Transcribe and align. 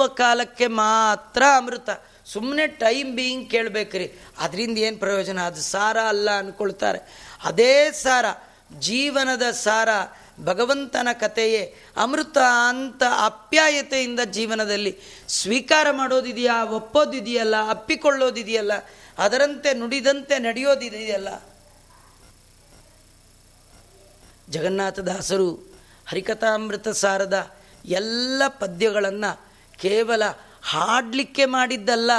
ಕೇಳುವ 0.00 0.14
ಕಾಲಕ್ಕೆ 0.14 0.66
ಮಾತ್ರ 0.66 1.42
ಅಮೃತ. 1.56 1.88
ಸುಮ್ಮನೆ 2.24 2.66
ಟೈಮ್ 2.66 3.16
ಬೀಯಿಂಗ್ 3.16 3.50
ಕೇಳಬೇಕ್ರಿ. 3.50 4.12
ಅದರಿಂದ 4.38 4.78
ಏನು 4.78 4.98
ಪ್ರಯೋಜನ? 4.98 5.40
ಅದು 5.40 5.60
ಸಾರ 5.60 5.98
ಅಲ್ಲ 5.98 6.30
ಅಂದ್ಕೊಳ್ತಾರೆ 6.30 6.98
ಅದೇ 7.44 7.90
ಸಾರ, 7.92 8.24
ಜೀವನದ 8.78 9.50
ಸಾರ, 9.50 9.88
ಭಗವಂತನ 10.44 11.08
ಕಥೆಯೇ. 11.12 11.74
ಅಮೃತ 11.96 12.38
ಅಂತ 12.68 13.02
ಅಪ್ಯಾಯತೆಯಿಂದ 13.24 14.20
ಜೀವನದಲ್ಲಿ 14.20 14.98
ಸ್ವೀಕಾರ 15.28 15.86
ಮಾಡೋದಿದೆಯಾ? 15.90 16.64
ಒಪ್ಪೋದಿದೆಯಲ್ಲ? 16.64 17.70
ಅಪ್ಪಿಕೊಳ್ಳೋದಿದೆಯಲ್ಲ? 17.70 18.72
ಅದರಂತೆ 19.18 19.74
ನುಡಿದಂತೆ 19.74 20.38
ನಡೆಯೋದಿದೆಯಲ್ಲ? 20.38 21.28
ಜಗನ್ನಾಥದಾಸರು 24.48 25.74
ಹರಿಕಥಾಮೃತ 26.06 26.88
ಸಾರದ 26.88 27.56
ಎಲ್ಲ 27.84 28.42
ಪದ್ಯಗಳನ್ನು 28.48 29.49
ಕೇವಲ 29.80 30.22
ಹಾಡಲಿಕ್ಕೆ 30.62 31.44
ಮಾಡಿದ್ದಲ್ಲ, 31.46 32.10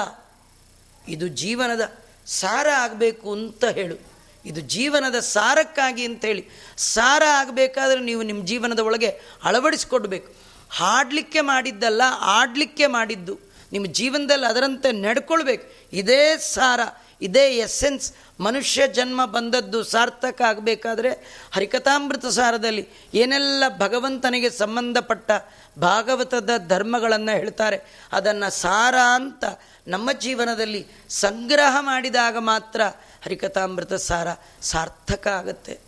ಇದು 1.08 1.28
ಜೀವನದ 1.28 1.84
ಸಾರ 2.26 2.68
ಆಗಬೇಕು 2.78 3.32
ಅಂತ 3.32 3.66
ಹೇಳು. 3.66 3.98
ಇದು 4.46 4.62
ಜೀವನದ 4.62 5.18
ಸಾರಕ್ಕಾಗಿ 5.20 6.06
ಅಂತೇಳಿ 6.06 6.44
ಸಾರ 6.78 7.24
ಆಗಬೇಕಾದ್ರೆ 7.34 8.00
ನೀವು 8.00 8.22
ನಿಮ್ಮ 8.24 8.46
ಜೀವನದ 8.46 8.80
ಒಳಗೆ 8.80 9.10
ಅಳವಡಿಸಿಕೊಡ್ಬೇಕು. 9.44 10.30
ಹಾಡಲಿಕ್ಕೆ 10.72 11.42
ಮಾಡಿದ್ದಲ್ಲ, 11.42 12.02
ಆಡಲಿಕ್ಕೆ 12.38 12.88
ಮಾಡಿದ್ದು. 12.88 13.40
ನಿಮ್ಮ 13.72 13.86
ಜೀವನದಲ್ಲಿ 13.86 14.46
ಅದರಂತೆ 14.46 14.92
ನಡ್ಕೊಳ್ಬೇಕು. 14.92 15.66
ಇದೇ 15.94 16.38
ಸಾರ. 16.38 16.80
ಇದೇ 17.22 17.46
ಎಸ್ಸೆನ್ಸ್. 17.58 18.14
ಮನುಷ್ಯ 18.40 18.88
ಜನ್ಮ 18.88 19.26
ಬಂದದ್ದು 19.26 19.84
ಸಾರ್ಥಕ 19.84 20.42
ಆಗಬೇಕಾದ್ರೆ 20.42 21.10
ಹರಿಕಥಾಮೃತ 21.52 22.26
ಸಾರದಲ್ಲಿ 22.26 22.88
ಏನೆಲ್ಲ 23.14 23.64
ಭಗವಂತನಿಗೆ 23.78 24.50
ಸಂಬಂಧಪಟ್ಟ 24.50 25.32
ಭಾಗವತದ 25.80 26.50
ಧರ್ಮಗಳನ್ನು 26.68 27.38
ಹೇಳ್ತಾರೆ. 27.38 27.80
ಅದನ್ನು 28.12 28.52
ಸಾರ 28.52 28.96
ಅಂತ 29.16 29.44
ನಮ್ಮ 29.88 30.12
ಜೀವನದಲ್ಲಿ 30.12 30.88
ಸಂಗ್ರಹ 31.10 31.78
ಮಾಡಿದಾಗ 31.80 32.38
ಮಾತ್ರ 32.38 32.82
ಹರಿಕಥಾಮೃತ 33.24 33.94
ಸಾರ 33.94 34.28
ಸಾರ್ಥಕ 34.62 35.28
ಆಗುತ್ತೆ. 35.28 35.80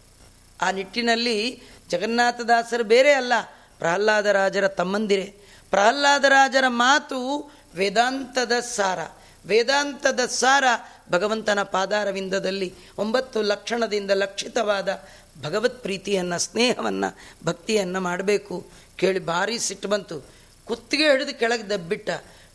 ಆ 0.61 0.71
ನಿಟ್ಟಿನಲ್ಲಿ 0.71 1.61
ಜಗನ್ನಾಥದಾಸರು 1.89 2.83
ಬೇರೆ 2.83 3.13
ಅಲ್ಲ, 3.13 3.33
ಪ್ರಹ್ಲಾದರಾಜರ 3.79 4.67
ತಮ್ಮಂದಿರೇ. 4.67 5.35
ಪ್ರಹ್ಲಾದರಾಜರ 5.69 6.63
ಮಾತು 6.67 7.51
ವೇದಾಂತದ 7.75 8.51
ಸಾರ. 8.59 8.99
ವೇದಾಂತದ 9.47 10.19
ಸಾರ 10.25 10.63
ಭಗವಂತನ 11.11 11.63
ಪಾದಾರವಿಂದದಲ್ಲಿ 11.63 12.73
ಒಂಬತ್ತು 12.97 13.41
ಲಕ್ಷಣದಿಂದ 13.41 14.11
ಲಕ್ಷಿತವಾದ 14.11 15.03
ಭಗವತ್ 15.41 15.81
ಪ್ರೀತಿಯನ್ನು, 15.81 16.39
ಸ್ನೇಹವನ್ನು, 16.39 17.17
ಭಕ್ತಿಯನ್ನು 17.45 18.01
ಮಾಡಬೇಕು. 18.01 18.67
ಕೇಳಿ 18.95 19.19
ಭಾರಿ 19.19 19.59
ಸಿಟ್ಟು 19.59 19.87
ಬಂತು. 19.87 20.21
ಕುತ್ತಿಗೆ 20.65 21.11
ಹಿಡಿದು 21.11 21.39
ಕೆಳಗೆ 21.39 21.69
ದಬ್ಬಿಟ್ಟ. 21.69 22.09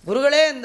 ಗುರುಗಳೇ 0.07 0.47
ಅಂದ, 0.47 0.65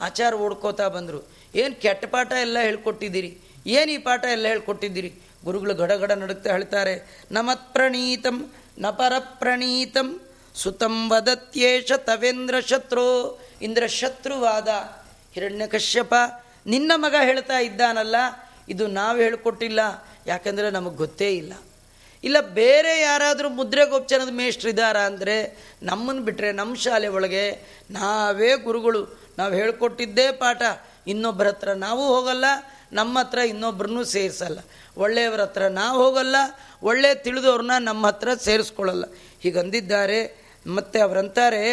ಆಚಾರ 0.00 0.34
ಓಡ್ಕೋತಾ 0.34 0.88
ಬಂದರು. 0.88 1.28
ಏನು 1.54 1.74
ಕೆಟ್ಟ 1.74 2.04
ಪಾಠ 2.04 2.32
ಎಲ್ಲ 2.32 2.58
ಹೇಳ್ಕೊಟ್ಟಿದ್ದೀರಿ? 2.58 3.38
ಏನು 3.66 3.92
ಈ 3.92 3.98
ಪಾಠ 3.98 4.24
ಎಲ್ಲ 4.24 4.46
ಹೇಳ್ಕೊಟ್ಟಿದ್ದೀರಿ? 4.46 5.14
ಗುರುಗಳು 5.44 5.74
ಗಡಗಡ 5.74 6.12
ನಡುಕ್ತಾ 6.12 6.50
ಹೇಳ್ತಾರೆ 6.50 7.24
ನಮತ್ 7.32 7.72
ಪ್ರಣೀತಂ, 7.72 8.52
ನ 8.78 8.90
ಪರಪ್ರಣೀತಂ 8.90 10.20
ಸುತಂ 10.54 11.10
ವದತ್ಯೇಷ 11.10 11.92
ತವೇಂದ್ರ 11.96 12.60
ಶತ್ರು. 12.60 13.40
ಇಂದ್ರ 13.62 13.86
ಶತ್ರುವಾದ 13.86 14.68
ಹಿರಣ್ಯಕಶ್ಯಪ 15.34 16.14
ನಿನ್ನ 16.66 16.92
ಮಗ 16.96 17.14
ಹೇಳ್ತಾ 17.20 17.58
ಇದ್ದಾನಲ್ಲ, 17.58 18.16
ಇದು 18.68 18.84
ನಾವು 18.86 19.16
ಹೇಳಿಕೊಟ್ಟಿಲ್ಲ. 19.18 19.80
ಯಾಕಂದರೆ 20.26 20.68
ನಮಗೆ 20.70 20.96
ಗೊತ್ತೇ 20.96 21.28
ಇಲ್ಲ. 21.36 21.54
ಇಲ್ಲ, 22.24 22.38
ಬೇರೆ 22.40 22.92
ಯಾರಾದರೂ 23.00 23.48
ಮುದ್ರೆಗೋಪ್ಚನದ 23.48 24.32
ಮೇಷ್ಟ್ರಿದ್ದಾರಾ 24.32 25.00
ಅಂದರೆ 25.00 25.36
ನಮ್ಮನ್ನು 25.82 26.22
ಬಿಟ್ಟರೆ 26.22 26.52
ನಮ್ಮ 26.52 26.74
ಶಾಲೆ 26.74 27.08
ಒಳಗೆ 27.08 27.44
ನಾವೇ 27.90 28.50
ಗುರುಗಳು. 28.56 29.02
ನಾವು 29.38 29.52
ಹೇಳ್ಕೊಟ್ಟಿದ್ದೇ 29.54 30.26
ಪಾಠ. 30.32 30.62
ಇನ್ನೊಬ್ಬರ 31.06 31.46
ಹತ್ರ 31.46 31.70
ನಾವು 31.72 32.02
ಹೋಗಲ್ಲ, 32.14 32.44
ನಮ್ಮ 32.92 33.14
ಹತ್ರ 33.18 33.38
ಇನ್ನೊಬ್ಬರನ್ನೂ 33.38 34.04
ಸೇರಿಸಲ್ಲ. 34.04 34.58
ಒಳ್ಳೆಯವರ 34.96 35.42
ಹತ್ರ 35.42 35.66
ನಾವು 35.66 35.96
ಹೋಗಲ್ಲ, 36.04 36.36
ಒಳ್ಳೆ 36.82 37.10
ತಿಳಿದವ್ರನ್ನ 37.14 37.76
ನಮ್ಮ 37.80 38.06
ಹತ್ರ 38.06 38.28
ಸೇರಿಸ್ಕೊಳ್ಳಲ್ಲ. 38.34 39.04
ಹೀಗಂದಿದ್ದಾರೆ. 39.42 40.20
ಮತ್ತು 40.66 40.98
ಅವರಂತಾರೆ, 41.02 41.64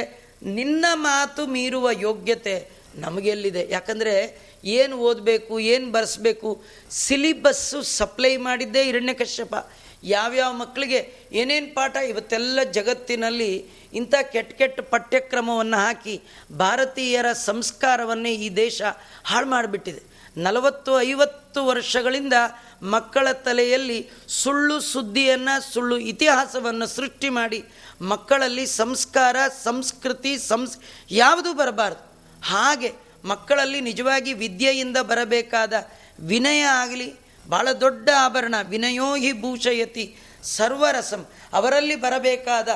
ನಿನ್ನ 0.44 0.86
ಮಾತು 0.94 1.42
ಮೀರುವ 1.48 1.88
ಯೋಗ್ಯತೆ 1.92 2.56
ನಮಗೆಲ್ಲಿದೆ 3.04 3.68
ಯಾಕಂದರೆ 3.70 4.16
ಏನು 4.64 4.98
ಓದಬೇಕು, 4.98 5.60
ಏನು 5.60 5.92
ಬರೆಸ್ಬೇಕು 5.92 6.50
ಸಿಲಿಬಸ್ಸು 6.92 7.82
ಸಪ್ಲೈ 7.82 8.38
ಮಾಡಿದ್ದೇ 8.38 8.84
ಹಿರಣ್ಯಕಶ್ಯಪ 8.84 9.56
ಯಾವ್ಯಾವ 10.04 10.54
ಮಕ್ಕಳಿಗೆ 10.54 11.00
ಏನೇನು 11.32 11.76
ಪಾಠ, 11.76 11.96
ಇವತ್ತೆಲ್ಲ 11.96 12.60
ಜಗತ್ತಿನಲ್ಲಿ 12.64 13.52
ಇಂಥ 13.94 14.16
ಕೆಟ್ಟ 14.34 14.54
ಕೆಟ್ಟ 14.54 14.80
ಪಠ್ಯಕ್ರಮವನ್ನು 14.80 15.78
ಹಾಕಿ 15.78 16.22
ಭಾರತೀಯರ 16.58 17.34
ಸಂಸ್ಕಾರವನ್ನೇ 17.34 18.34
ಈ 18.34 18.50
ದೇಶ 18.56 18.82
ಹಾಳು 19.26 19.46
ಮಾಡಿಬಿಟ್ಟಿದೆ. 19.46 20.02
ನಲವತ್ತು, 20.38 21.02
ಐವತ್ತು 21.02 21.66
ವರ್ಷಗಳಿಂದ 21.66 22.34
ಮಕ್ಕಳ 22.82 23.32
ತಲೆಯಲ್ಲಿ 23.32 24.10
ಸುಳ್ಳು 24.28 24.82
ಸುದ್ದಿಯನ್ನು, 24.82 25.56
ಸುಳ್ಳು 25.74 25.98
ಇತಿಹಾಸವನ್ನು 25.98 26.88
ಸೃಷ್ಟಿ 26.88 27.30
ಮಾಡಿ 27.30 27.64
ಮಕ್ಕಳಲ್ಲಿ 28.02 28.66
ಸಂಸ್ಕಾರ, 28.66 29.36
ಸಂಸ್ಕೃತಿ, 29.64 30.38
ಸಂಸ್, 30.38 30.78
ಯಾವುದು 31.12 31.54
ಬರಬಾರ್ದು. 31.54 32.11
ಹಾಗೆ 32.42 32.92
ಮಕ್ಕಳಲ್ಲಿ 33.26 33.82
ನಿಜವಾಗಿ 33.82 34.34
ವಿದ್ಯೆಯಿಂದ 34.34 34.98
ಬರಬೇಕಾದ 34.98 35.74
ವಿನಯ 36.20 36.62
ಆಗಲಿ 36.62 37.14
ಭಾಳ 37.50 37.72
ದೊಡ್ಡ 37.72 38.10
ಆಭರಣ 38.18 38.56
ವಿನಯೋಹಿ 38.70 39.42
ಭೂಷಯತಿ 39.42 40.16
ಸರ್ವರಸಂ. 40.44 41.28
ಅವರಲ್ಲಿ 41.54 41.96
ಬರಬೇಕಾದ 41.96 42.70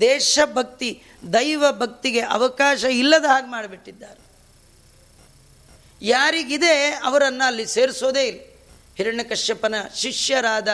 ದೇಶಭಕ್ತಿ, 0.00 1.02
ದೈವ 1.32 1.64
ಭಕ್ತಿಗೆ 1.70 2.20
ಅವಕಾಶ 2.20 2.84
ಇಲ್ಲದ 2.84 3.24
ಹಾಗೆ 3.24 3.46
ಮಾಡಿಬಿಟ್ಟಿದ್ದಾರೆ. 3.46 4.20
ಯಾರಿಗಿದೆ 6.02 7.00
ಅವರನ್ನು 7.04 7.46
ಅಲ್ಲಿ 7.46 7.66
ಸೇರಿಸೋದೇ 7.66 8.22
ಇಲ್ಲ. 8.22 8.40
ಹಿರಣ್ಯಕಶ್ಯಪನ 8.96 9.74
ಶಿಷ್ಯರಾದ 9.94 10.68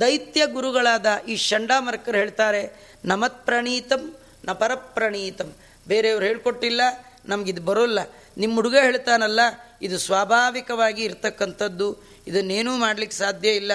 ದೈತ್ಯ 0.00 0.46
ಗುರುಗಳಾದ 0.46 1.06
ಈ 1.28 1.36
ಚಂಡಾಮರ್ಕರು 1.36 2.16
ಹೇಳ್ತಾರೆ 2.16 2.92
ನಮತ್ 3.04 3.44
ಪ್ರಣೀತಂ, 3.44 4.16
ನ 4.44 4.52
ಪರಪ್ರಣೀತಂ. 4.52 5.54
ಬೇರೆಯವ್ರು 5.86 6.26
ಹೇಳ್ಕೊಟ್ಟಿಲ್ಲ 6.26 6.80
ನಮಗಿದು 7.26 7.62
ಬರೋಲ್ಲ. 7.62 7.98
ನಿಮ್ಮ 8.38 8.54
ಹುಡುಗ 8.54 8.76
ಹೇಳ್ತಾನಲ್ಲ, 8.82 9.40
ಇದು 9.82 9.98
ಸ್ವಾಭಾವಿಕವಾಗಿ 9.98 11.02
ಇರ್ತಕ್ಕಂಥದ್ದು, 11.04 11.88
ಇದನ್ನೇನೂ 12.26 12.76
ಮಾಡಲಿಕ್ಕೆ 12.76 13.16
ಸಾಧ್ಯ 13.16 13.48
ಇಲ್ಲ. 13.48 13.72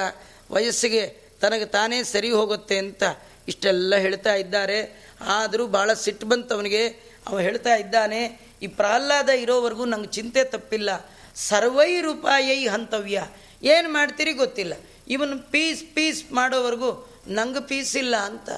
ವಯಸ್ಸಿಗೆ 0.52 1.04
ತನಗೆ 1.42 1.66
ತಾನೇ 1.66 2.04
ಸರಿ 2.04 2.32
ಹೋಗುತ್ತೆ 2.32 2.78
ಅಂತ 2.78 3.04
ಇಷ್ಟೆಲ್ಲ 3.48 3.96
ಹೇಳ್ತಾ 3.96 4.34
ಇದ್ದಾರೆ. 4.36 4.80
ಆದರೂ 5.28 5.68
ಭಾಳ 5.68 5.94
ಸಿಟ್ಟು 5.94 6.26
ಬಂತು 6.28 6.56
ಅವನಿಗೆ 6.56 6.84
ಅವ 7.28 7.40
ಹೇಳ್ತಾ 7.40 7.76
ಇದ್ದಾನೆ, 7.76 8.22
ಈ 8.62 8.68
ಪ್ರಹ್ಲಾದ 8.68 9.30
ಇರೋವರೆಗೂ 9.30 9.86
ನಂಗೆ 9.86 10.08
ಚಿಂತೆ 10.08 10.44
ತಪ್ಪಿಲ್ಲ. 10.44 10.90
ಸರ್ವೈ 11.36 12.02
ರೂಪಾಯಿ 12.02 12.68
ಹಂತವ್ಯ. 12.68 13.20
ಏನು 13.64 13.90
ಮಾಡ್ತೀರಿ 13.94 14.34
ಗೊತ್ತಿಲ್ಲ. 14.34 14.74
ಇವನು 15.08 15.36
ಪೀಸ್ 15.52 15.84
ಪೀಸ್ 15.96 16.32
ಮಾಡೋವರೆಗೂ 16.32 16.92
ನಂಗೆ 17.28 17.62
ಪೀಸ್ 17.68 17.96
ಇಲ್ಲ 17.96 18.16
ಅಂತ. 18.16 18.50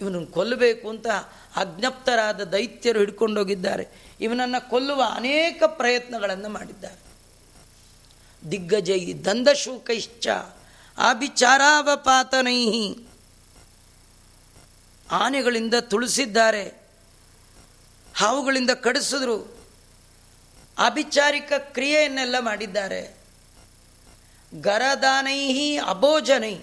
ಇವನನ್ನು 0.00 0.26
ಕೊಲ್ಲಬೇಕು 0.26 0.86
ಅಂತ 0.88 1.06
ಅಜ್ಞಪ್ತರಾದ 1.56 2.44
ದೈತ್ಯರು 2.44 2.98
ಹಿಡ್ಕೊಂಡೋಗಿದ್ದಾರೆ. 2.98 3.88
ಇವನನ್ನು 4.20 4.70
ಕೊಲ್ಲುವ 4.70 5.02
ಅನೇಕ 5.14 5.62
ಪ್ರಯತ್ನಗಳನ್ನು 5.66 6.48
ಮಾಡಿದ್ದಾರೆ. 6.48 7.02
ದಿಗ್ಗಜೈ 8.50 9.12
ದಂದಶೂಕೈಶ್ಚ 9.24 10.28
ಆಭಿಚಾರಾವಪಾತನೈ 10.98 12.94
ಆನೆಗಳಿಂದ 15.10 15.74
ತುಳಿಸಿದ್ದಾರೆ. 15.80 16.82
ಹಾವುಗಳಿಂದ 18.14 18.70
ಕಡಿಸಿದ್ರು. 18.70 19.38
ಅಭಿಚಾರಿಕ 20.78 21.52
ಕ್ರಿಯೆಯನ್ನೆಲ್ಲ 21.58 22.34
ಮಾಡಿದ್ದಾರೆ. 22.40 23.16
ಗರದಾನೈಹಿ 24.60 25.76
ಅಭೋಜನೈ. 25.76 26.56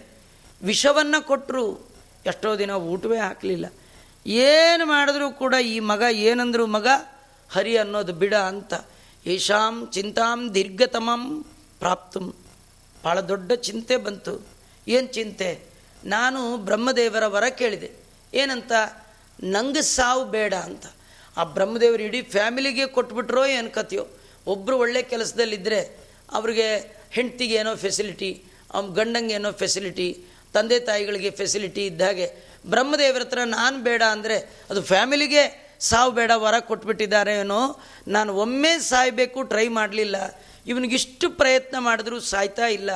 ವಿಷವನ್ನು 0.63 1.27
ಕೊಟ್ಟರು 1.27 1.89
ಎಷ್ಟೋ 2.25 2.57
ದಿನ 2.57 2.71
ಊಟವೇ 2.71 3.17
ಹಾಕಲಿಲ್ಲ. 3.17 3.65
ಏನು 4.25 4.85
ಮಾಡಿದ್ರೂ 4.85 5.31
ಕೂಡ 5.31 5.53
ಈ 5.53 5.79
ಮಗ 5.79 6.03
ಏನಂದ್ರು 6.11 6.67
ಮಗ 6.67 6.87
ಹರಿ 7.49 7.77
ಅನ್ನೋದು 7.77 8.13
ಬಿಡ 8.13 8.33
ಅಂತ. 8.33 8.73
ಏಷಾಂ 9.25 9.89
ಚಿಂತಾಂ 9.91 10.53
ದೀರ್ಘತಮಂ 10.53 11.43
ಪ್ರಾಪ್ತು. 11.79 12.35
ಭಾಳ 13.03 13.19
ದೊಡ್ಡ 13.19 13.51
ಚಿಂತೆ 13.51 13.97
ಬಂತು. 13.97 14.47
ಏನು 14.87 15.07
ಚಿಂತೆ? 15.07 15.59
ನಾನು 16.05 16.57
ಬ್ರಹ್ಮದೇವರ 16.57 17.27
ವರ 17.27 17.43
ಕೇಳಿದೆ. 17.49 17.91
ಏನಂತ? 18.33 18.71
ನಂಗೆ 19.43 19.81
ಸಾವು 19.81 20.25
ಬೇಡ 20.25 20.53
ಅಂತ. 20.53 20.85
ಆ 21.37 21.43
ಬ್ರಹ್ಮದೇವರು 21.43 22.03
ಇಡೀ 22.03 22.21
ಫ್ಯಾಮಿಲಿಗೆ 22.21 22.85
ಕೊಟ್ಬಿಟ್ರೋ 22.87 23.45
ಏನು 23.45 23.69
ಕಥೆಯೋ? 23.69 24.07
ಒಬ್ಬರು 24.47 24.77
ಒಳ್ಳೆ 24.77 25.01
ಕೆಲಸದಲ್ಲಿದ್ದರೆ 25.01 26.09
ಅವ್ರಿಗೆ 26.31 26.97
ಹೆಂಡ್ತಿಗೆ 27.11 27.55
ಏನೋ 27.55 27.75
ಫೆಸಿಲಿಟಿ 27.75 28.43
ಅವ್ನ 28.73 28.93
ಗಂಡಂಗೆ 28.93 29.33
ಏನೋ 29.33 29.51
ಫೆಸಿಲಿಟಿ 29.51 30.25
ತಂದೆ 30.53 30.79
ತಾಯಿಗಳಿಗೆ 30.79 31.29
ಫೆಸಿಲಿಟಿ 31.29 31.85
ಇದ್ದಾಗೆ 31.85 32.48
ಬ್ರಹ್ಮದೇವರ 32.67 33.21
ಹತ್ರ 33.21 33.39
ನಾನು 33.43 33.79
ಬೇಡ 33.79 34.03
ಅಂದರೆ 34.11 34.65
ಅದು 34.69 34.81
ಫ್ಯಾಮಿಲಿಗೆ 34.81 35.69
ಸಾವು 35.79 36.11
ಬೇಡ, 36.11 36.31
ವರ 36.35 36.59
ಕೊಟ್ಬಿಟ್ಟಿದ್ದಾರೆ 36.59 37.33
ಏನೋ, 37.35 37.79
ನಾನು 38.07 38.35
ಒಮ್ಮೆ 38.35 38.79
ಸಾಯಬೇಕು, 38.79 39.43
ಟ್ರೈ 39.43 39.67
ಮಾಡಲಿಲ್ಲ. 39.67 40.15
ಇವನಿಗಿಷ್ಟು 40.67 41.29
ಪ್ರಯತ್ನ 41.29 41.75
ಮಾಡಿದ್ರೂ 41.79 42.19
ಸಾಯ್ತಾ 42.19 42.67
ಇಲ್ಲ. 42.67 42.91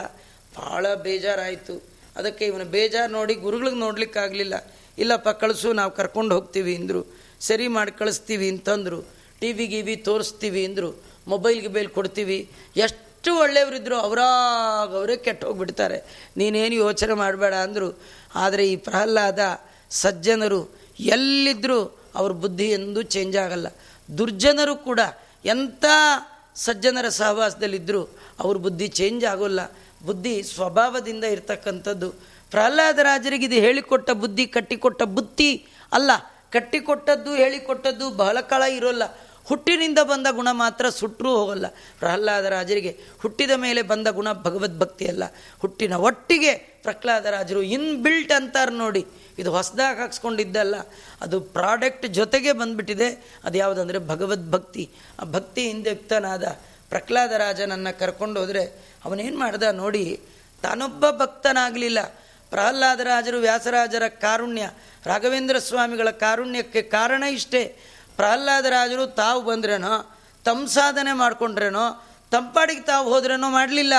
ಭಾಳ 0.58 0.94
ಬೇಜಾರಾಯಿತು. 0.94 1.84
ಅದಕ್ಕೆ 2.16 2.46
ಇವನು 2.46 2.66
ಬೇಜಾರು 2.66 3.12
ನೋಡಿ 3.12 3.34
ಗುರುಗಳಿಗೆ 3.34 3.76
ನೋಡ್ಲಿಕ್ಕಾಗಲಿಲ್ಲ. 3.76 4.54
ಇಲ್ಲಪ್ಪ, 4.98 5.30
ಕಳಿಸು, 5.30 5.74
ನಾವು 5.74 5.92
ಕರ್ಕೊಂಡು 5.92 6.36
ಹೋಗ್ತೀವಿ 6.36 6.76
ಅಂದರು. 6.76 7.18
ಸರಿ 7.40 7.68
ಮಾಡಿ 7.68 7.92
ಕಳಿಸ್ತೀವಿ 7.92 8.50
ಅಂತಂದರು. 8.50 9.02
ಟಿ 9.42 9.54
ವಿ 9.54 9.68
ಗಿವಿ 9.68 9.96
ತೋರಿಸ್ತೀವಿ 9.96 10.66
ಅಂದರು. 10.66 11.04
ಮೊಬೈಲ್ 11.28 11.62
ಗಿಬೈಲ್ 11.62 11.90
ಕೊಡ್ತೀವಿ. 11.90 12.50
ಎಷ್ಟು 12.78 13.03
ಒಳ್ಳೆಯವರಿದ್ರು. 13.32 13.96
ಅವರಾಗ 13.96 14.96
ಅವರೇ 14.96 15.18
ಕೆಟ್ಟು 15.18 15.48
ಹೋಗ್ಬಿಡ್ತಾರೆ 15.48 16.30
ನೀನೇನು 16.38 16.76
ಯೋಚನೆ 16.76 17.14
ಮಾಡಬೇಡ 17.14 17.54
ಅಂದರು. 17.54 18.00
ಆದರೆ 18.36 18.70
ಈ 18.70 18.76
ಪ್ರಹ್ಲಾದ 18.76 19.40
ಸಜ್ಜನರು 19.90 20.76
ಎಲ್ಲಿದ್ದರೂ 21.00 22.00
ಅವ್ರ 22.16 22.32
ಬುದ್ಧಿ 22.32 22.72
ಎಂದೂ 22.72 23.02
ಚೇಂಜ್ 23.02 23.38
ಆಗಲ್ಲ. 23.38 23.68
ದುರ್ಜನರು 24.18 24.76
ಕೂಡ 24.76 25.00
ಎಂಥ 25.46 25.86
ಸಜ್ಜನರ 26.56 27.10
ಸಹವಾಸದಲ್ಲಿದ್ದರೂ 27.10 28.10
ಅವ್ರ 28.40 28.58
ಬುದ್ಧಿ 28.58 28.88
ಚೇಂಜ್ 28.88 29.26
ಆಗೋಲ್ಲ. 29.26 29.60
ಬುದ್ಧಿ 30.06 30.44
ಸ್ವಭಾವದಿಂದ 30.44 31.24
ಇರ್ತಕ್ಕಂಥದ್ದು. 31.24 32.12
ಪ್ರಹ್ಲಾದ 32.52 33.00
ರಾಜರಿಗೆ 33.00 33.46
ಇದು 33.46 33.56
ಹೇಳಿಕೊಟ್ಟ 33.56 34.12
ಬುದ್ಧಿ, 34.12 34.48
ಕಟ್ಟಿಕೊಟ್ಟ 34.48 35.04
ಬುದ್ಧಿ 35.04 35.66
ಅಲ್ಲ. 35.92 36.12
ಕಟ್ಟಿಕೊಟ್ಟದ್ದು, 36.52 37.36
ಹೇಳಿಕೊಟ್ಟದ್ದು 37.36 38.10
ಬಹಳ 38.10 38.42
ಕಾಲ 38.42 38.62
ಇರೋಲ್ಲ. 38.62 39.04
ಹುಟ್ಟಿನಿಂದ 39.46 40.00
ಬಂದ 40.04 40.28
ಗುಣ 40.32 40.48
ಮಾತ್ರ 40.52 40.90
ಸುಟ್ಟರೂ 40.90 41.36
ಹೋಗಲ್ಲ. 41.36 41.68
ಪ್ರಹ್ಲಾದ 42.00 42.46
ರಾಜರಿಗೆ 42.46 43.00
ಹುಟ್ಟಿದ 43.22 43.52
ಮೇಲೆ 43.52 43.82
ಬಂದ 43.82 44.08
ಗುಣ 44.08 44.34
ಭಗವದ್ಭಕ್ತಿ 44.34 45.08
ಅಲ್ಲ. 45.08 45.24
ಹುಟ್ಟಿನ 45.60 45.94
ಒಟ್ಟಿಗೆ 45.94 46.54
ಪ್ರಹ್ಲಾದರಾಜರು 46.54 47.62
ಇನ್ 47.62 48.04
ಬಿಲ್ಟ್ 48.04 48.32
ಅಂತಾರೆ 48.32 48.72
ನೋಡಿ. 48.72 49.06
ಇದು 49.40 49.52
ಹೊಸದಾಗಿ 49.52 50.00
ಹಾಕ್ಸ್ಕೊಂಡಿದ್ದಲ್ಲ. 50.00 50.76
ಅದು 51.22 51.42
ಪ್ರಾಡಕ್ಟ್ 51.42 52.08
ಜೊತೆಗೆ 52.08 52.52
ಬಂದುಬಿಟ್ಟಿದೆ. 52.52 53.10
ಅದು 53.44 53.58
ಯಾವುದಂದರೆ 53.58 54.00
ಭಗವದ್ಭಕ್ತಿ 54.00 54.90
ಆ 55.20 55.24
ಭಕ್ತಿಯಿಂದ 55.24 55.88
ಯುಕ್ತನಾದ 55.88 56.44
ಪ್ರಹ್ಲಾದರಾಜನನ್ನು 56.90 58.00
ಕರ್ಕೊಂಡು 58.00 58.40
ಹೋದರೆ 58.40 58.64
ಅವನೇನು 59.06 59.40
ಮಾಡ್ದ 59.40 59.64
ನೋಡಿ, 59.64 60.20
ತಾನೊಬ್ಬ 60.62 61.10
ಭಕ್ತನಾಗಲಿಲ್ಲ. 61.10 62.02
ಪ್ರಹ್ಲಾದ 62.50 63.00
ರಾಜರು 63.00 63.40
ವ್ಯಾಸರಾಜರ 63.40 64.08
ಕಾರುಣ್ಯ, 64.08 64.70
ರಾಘವೇಂದ್ರ 65.06 65.58
ಸ್ವಾಮಿಗಳ 65.60 66.10
ಕಾರುಣ್ಯಕ್ಕೆ 66.10 66.82
ಕಾರಣ 66.82 67.24
ಇಷ್ಟೇ. 67.24 67.93
ಪ್ರಹ್ಲಾದ 68.16 68.66
ರಾಜರು 68.66 69.08
ತಾವು 69.08 69.42
ಬಂದ್ರೇನೋ 69.42 70.16
ತಮ್ಮ 70.46 70.68
ಸಾಧನೆ 70.68 71.14
ಮಾಡಿಕೊಂಡ್ರೇನೋ 71.14 72.06
ತಂಪಾಡಿಗೆ 72.32 72.82
ತಾವು 72.82 73.14
ಹೋದ್ರೇನೋ 73.14 73.50
ಮಾಡಲಿಲ್ಲ. 73.50 73.94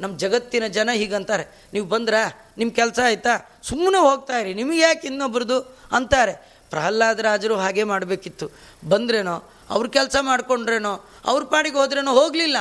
ನಮ್ಮ 0.00 0.18
ಜಗತ್ತಿನ 0.18 0.66
ಜನ 0.66 0.90
ಹೀಗಂತಾರೆ. 0.90 1.46
ನೀವು 1.72 1.86
ಬಂದ್ರ 1.86 2.14
ನಿಮ್ಮ 2.58 2.72
ಕೆಲಸ 2.72 2.98
ಆಯ್ತಾ? 3.04 3.50
ಸುಮ್ಮನೆ 3.62 3.98
ಹೋಗ್ತಾ 3.98 4.38
ಇರಿ, 4.38 4.54
ನಿಮಗೆ 4.54 4.78
ಯಾಕೆ 4.78 5.08
ಇನ್ನೊಬ್ರದ್ದು 5.08 5.78
ಅಂತಾರೆ. 5.92 6.54
ಪ್ರಹ್ಲಾದ 6.70 7.18
ರಾಜರು 7.18 7.56
ಹಾಗೆ 7.56 7.84
ಮಾಡಬೇಕಿತ್ತು. 7.84 8.50
ಬಂದ್ರೇನೋ, 8.88 9.50
ಅವ್ರ 9.70 9.86
ಕೆಲಸ 9.86 10.16
ಮಾಡಿಕೊಂಡ್ರೇನೋ, 10.20 11.08
ಅವ್ರ 11.24 11.44
ಪಾಡಿಗೆ 11.44 11.76
ಹೋದ್ರೇನೋ 11.76 12.12
ಹೋಗಲಿಲ್ಲ. 12.12 12.56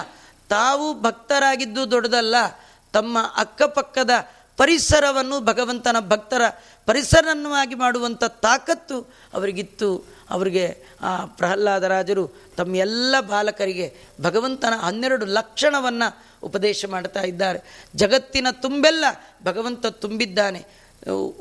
ತಾವು 0.50 1.02
ಭಕ್ತರಾಗಿದ್ದು 1.02 1.92
ದೊಡ್ಡದಲ್ಲ. 1.92 2.36
ತಮ್ಮ 2.94 3.18
ಅಕ್ಕಪಕ್ಕದ 3.38 4.10
ಪರಿಸರವನ್ನು 4.58 5.40
ಭಗವಂತನ 5.40 6.00
ಭಕ್ತರ 6.00 6.42
ಪರಿಸರವನ್ನಾಗಿ 6.86 7.76
ಮಾಡುವಂಥ 7.76 8.24
ತಾಕತ್ತು 8.24 9.02
ಅವರಿಗಿತ್ತು. 9.34 10.13
ಅವರಿಗೆ 10.32 10.66
ಆ 11.02 11.12
ಪ್ರಹ್ಲಾದರಾಜರು 11.40 12.24
ತಮ್ಮ 12.58 12.76
ಎಲ್ಲ 12.76 13.16
ಬಾಲಕರಿಗೆ 13.34 13.88
ಭಗವಂತನ 14.22 14.74
ಹನ್ನೆರಡು 14.86 15.26
ಲಕ್ಷಣವನ್ನು 15.26 16.08
ಉಪದೇಶ 16.44 16.86
ಮಾಡ್ತಾ 16.94 17.22
ಇದ್ದಾರೆ. 17.32 17.60
ಜಗತ್ತಿನ 17.96 18.48
ತುಂಬೆಲ್ಲ 18.66 19.06
ಭಗವಂತ 19.44 19.86
ತುಂಬಿದ್ದಾನೆ. 20.04 20.62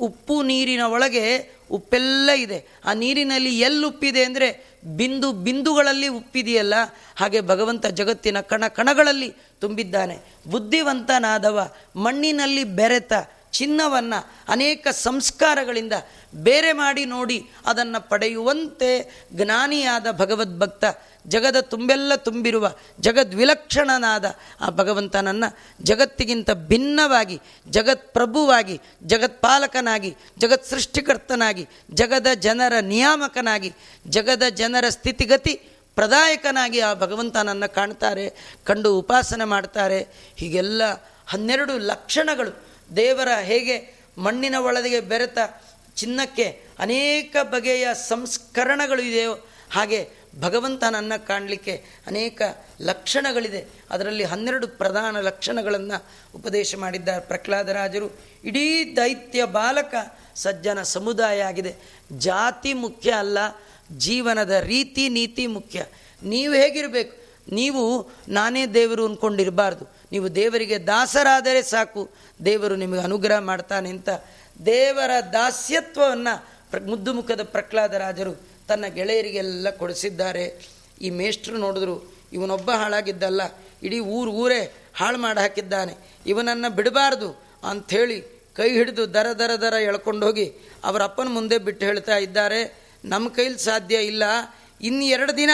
ಉಪ್ಪು 0.07 0.37
ನೀರಿನ 0.43 0.85
ಒಳಗೆ 0.95 1.25
ಉಪ್ಪೆಲ್ಲ 1.71 2.31
ಇದೆ. 2.45 2.59
ಆ 2.85 2.93
ನೀರಿನಲ್ಲಿ 3.03 3.53
ಎಲ್ಲಿ 3.67 3.85
ಉಪ್ಪಿದೆ 3.87 4.23
ಅಂದರೆ 4.29 4.49
ಬಿಂದು 4.99 5.29
ಬಿಂದುಗಳಲ್ಲಿ 5.33 6.09
ಉಪ್ಪಿದೆಯಲ್ಲ, 6.09 6.75
ಹಾಗೆ 7.21 7.41
ಭಗವಂತ 7.41 7.85
ಜಗತ್ತಿನ 8.01 8.39
ಕಣ 8.53 8.65
ಕಣಗಳಲ್ಲಿ 8.79 9.29
ತುಂಬಿದ್ದಾನೆ. 9.61 10.17
ಬುದ್ಧಿವಂತನಾದವ, 10.51 11.59
ಮಣ್ಣಿನಲ್ಲಿ 11.97 12.65
ಬೆರೆತ 12.81 13.13
ಚಿನ್ನವನ್ನು 13.53 14.19
ಅನೇಕ 14.49 14.89
ಸಂಸ್ಕಾರಗಳಿಂದ 14.89 15.93
ಬೇರೆ 16.35 16.73
ಮಾಡಿ 16.73 17.05
ನೋಡಿ 17.05 17.39
ಅದನ್ನು 17.67 18.09
ಪಡೆಯುವಂತೆ 18.09 18.91
ಜ್ಞಾನಿಯಾದ 19.33 20.07
ಭಗವದ್ಭಕ್ತ, 20.13 20.85
ಜಗದ 21.27 21.61
ತುಂಬೆಲ್ಲ 21.61 22.15
ತುಂಬಿರುವ, 22.15 22.73
ಜಗದ್ವಿಲಕ್ಷಣನಾದ 23.01 24.25
ಆ 24.61 24.71
ಭಗವಂತನನ್ನು 24.71 25.49
ಜಗತ್ತಿಗಿಂತ 25.83 26.51
ಭಿನ್ನವಾಗಿ, 26.51 27.41
ಜಗತ್ಪ್ರಭುವಾಗಿ, 27.69 28.81
ಜಗತ್ಪಾಲಕನಾಗಿ 29.03 30.17
ಜಗತ್ 30.39 30.67
ಸೃಷ್ಟಿಕರ್ತನಾಗಿ 30.67 31.69
ಜಗದ 31.95 32.27
ಜನರ 32.35 32.73
ನಿಯಾಮಕನಾಗಿ, 32.81 33.73
ಜಗದ 34.09 34.43
ಜನರ 34.49 34.85
ಸ್ಥಿತಿಗತಿ 34.89 35.55
ಪ್ರದಾಯಕನಾಗಿ 35.95 36.81
ಆ 36.81 36.95
ಭಗವಂತನನ್ನು 36.95 37.75
ಕಾಣ್ತಾರೆ, 37.75 38.27
ಕಂಡು 38.65 38.99
ಉಪಾಸನೆ 38.99 39.45
ಮಾಡ್ತಾರೆ. 39.45 40.01
ಹೀಗೆಲ್ಲ 40.37 40.83
ಹನ್ನೆರಡು 41.27 41.79
ಲಕ್ಷಣಗಳು 41.79 42.72
ದೇವರ 42.97 43.29
ಹೇಗೆ 43.41 43.99
ಮಣ್ಣಿನ 44.19 44.55
ಒಳದಿಗೆ 44.55 45.01
ಬೆರೆತ 45.01 45.39
ಚಿನ್ನಕ್ಕೆ 45.97 46.61
ಅನೇಕ 46.79 47.37
ಬಗೆಯ 47.43 47.89
ಸಂಸ್ಕರಣಗಳು 47.95 49.03
ಇದೆಯೋ 49.03 49.47
ಹಾಗೆ 49.71 50.09
ಭಗವಂತನನ್ನು 50.41 51.27
ಕಾಣಲಿಕ್ಕೆ 51.27 51.85
ಅನೇಕ 52.07 52.43
ಲಕ್ಷಣಗಳಿದೆ. 52.81 53.67
ಅದರಲ್ಲಿ 53.91 54.25
ಹನ್ನೆರಡು 54.25 54.69
ಪ್ರಧಾನ 54.69 55.21
ಲಕ್ಷಣಗಳನ್ನು 55.21 56.07
ಉಪದೇಶ 56.35 56.75
ಮಾಡಿದ್ದಾರೆ. 56.77 57.27
ಪ್ರಹ್ಲಾದರಾಜರು 57.27 58.21
ಇಡೀ 58.45 58.97
ದೈತ್ಯ 58.97 59.45
ಬಾಲಕ 59.45 59.95
ಸಜ್ಜನ 60.35 60.83
ಸಮುದಾಯ 60.83 61.43
ಆಗಿದೆ. 61.43 61.75
ಜಾತಿ 62.13 62.73
ಮುಖ್ಯ 62.73 63.11
ಅಲ್ಲ, 63.11 63.39
ಜೀವನದ 63.99 64.51
ರೀತಿ 64.51 65.09
ನೀತಿ 65.09 65.47
ಮುಖ್ಯ. 65.47 65.85
ನೀವು 66.23 66.55
ಹೇಗಿರಬೇಕು? 66.55 67.22
ನೀವು 67.49 68.13
ನಾನೇ 68.29 68.67
ದೇವರು 68.67 69.05
ಅಂದ್ಕೊಂಡಿರಬಾರ್ದು 69.05 69.85
ನೀವು 70.13 70.35
ದೇವರಿಗೆ 70.35 70.79
ದಾಸರಾದರೆ 70.79 71.63
ಸಾಕು. 71.63 72.11
ದೇವರು 72.45 72.77
ನಿಮಗೆ 72.77 73.01
ಅನುಗ್ರಹ 73.01 73.39
ಮಾಡ್ತಾನೆ 73.39 73.89
ಅಂತ 73.89 74.09
ದೇವರ 74.67 75.11
ದಾಸ್ಯತ್ವವನ್ನು 75.33 76.35
ಪ್ರ 76.71 76.81
ಮುದ್ದು 76.81 77.13
ಮುಖದ 77.15 77.43
ಪ್ರಹ್ಲಾದ 77.43 77.95
ರಾಜರು 77.95 78.33
ತನ್ನ 78.69 78.85
ಗೆಳೆಯರಿಗೆಲ್ಲ 78.87 79.71
ಕೊಡಿಸಿದ್ದಾರೆ. 79.71 80.45
ಈ 81.01 81.11
ಮೇಷ್ಟ್ರು 81.11 81.57
ನೋಡಿದ್ರು, 81.59 81.97
ಇವನೊಬ್ಬ 82.33 82.71
ಹಾಳಾಗಿದ್ದಲ್ಲ, 82.71 83.43
ಇಡೀ 83.83 83.99
ಊರು 83.99 84.31
ಊರೇ 84.33 84.61
ಹಾಳು 84.95 85.19
ಮಾಡಿ 85.19 85.41
ಹಾಕಿದ್ದಾನೆ. 85.41 85.95
ಇವನನ್ನು 86.27 86.71
ಬಿಡಬಾರ್ದು 86.75 87.29
ಅಂಥೇಳಿ 87.65 88.19
ಕೈ 88.57 88.71
ಹಿಡಿದು 88.71 89.15
ದರ 89.15 89.27
ದರ 89.33 89.53
ದರ 89.55 89.73
ಎಳ್ಕೊಂಡು 89.73 90.27
ಹೋಗಿ 90.27 90.47
ಅವರ 90.85 91.03
ಅಪ್ಪನ 91.03 91.29
ಮುಂದೆ 91.29 91.59
ಬಿಟ್ಟು 91.59 91.87
ಹೇಳ್ತಾ 91.87 92.17
ಇದ್ದಾರೆ, 92.17 92.61
ನಮ್ಮ 93.05 93.29
ಕೈಲಿ 93.29 93.59
ಸಾಧ್ಯ 93.59 93.97
ಇಲ್ಲ. 93.97 94.23
ಇನ್ನು 94.81 95.05
ಎರಡು 95.05 95.37
ದಿನ 95.37 95.51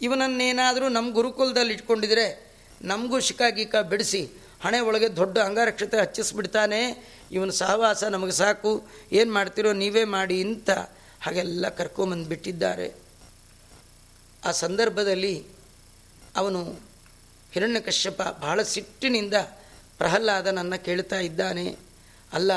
ಇವನನ್ನೇನಾದರೂ 0.00 0.88
ನಮ್ಮ 0.88 1.14
ಗುರುಕುಲದಲ್ಲಿ 1.14 1.72
ಇಟ್ಕೊಂಡಿದ್ರೆ 1.72 2.50
ನಮಗೂ 2.82 3.20
ಶಿಕಾಗೀಕ 3.20 3.76
ಬಿಡಿಸಿ 3.76 4.30
ಹಣೆ 4.62 4.80
ಒಳಗೆ 4.80 5.16
ದೊಡ್ಡ 5.16 5.38
ಅಂಗರಕ್ಷತೆ 5.38 6.00
ಹಚ್ಚಿಸ್ಬಿಡ್ತಾನೆ. 6.00 7.10
ಇವನ 7.32 7.50
ಸಹವಾಸ 7.50 8.04
ನಮಗೆ 8.04 8.32
ಸಾಕು. 8.32 8.82
ಏನು 9.12 9.32
ಮಾಡ್ತಿರೋ 9.32 9.72
ನೀವೇ 9.72 10.04
ಮಾಡಿ 10.04 10.42
ಅಂತ 10.42 10.70
ಹಾಗೆಲ್ಲ 11.22 11.68
ಕರ್ಕೊಂಬಂದುಬಿಟ್ಟಿದ್ದಾರೆ 11.68 12.94
ಆ 14.44 14.50
ಸಂದರ್ಭದಲ್ಲಿ 14.50 15.46
ಅವನು 16.36 16.80
ಹಿರಣ್ಯಕಶ್ಯಪ 17.52 18.22
ಬಹಳ 18.22 18.62
ಸಿಟ್ಟಿನಿಂದ 18.62 19.34
ಪ್ರಹ್ಲಾದನನ್ನು 19.98 20.84
ಕೇಳ್ತಾ 20.84 21.18
ಇದ್ದಾನೆ. 21.18 21.76
ಅಲ್ಲ, 22.32 22.52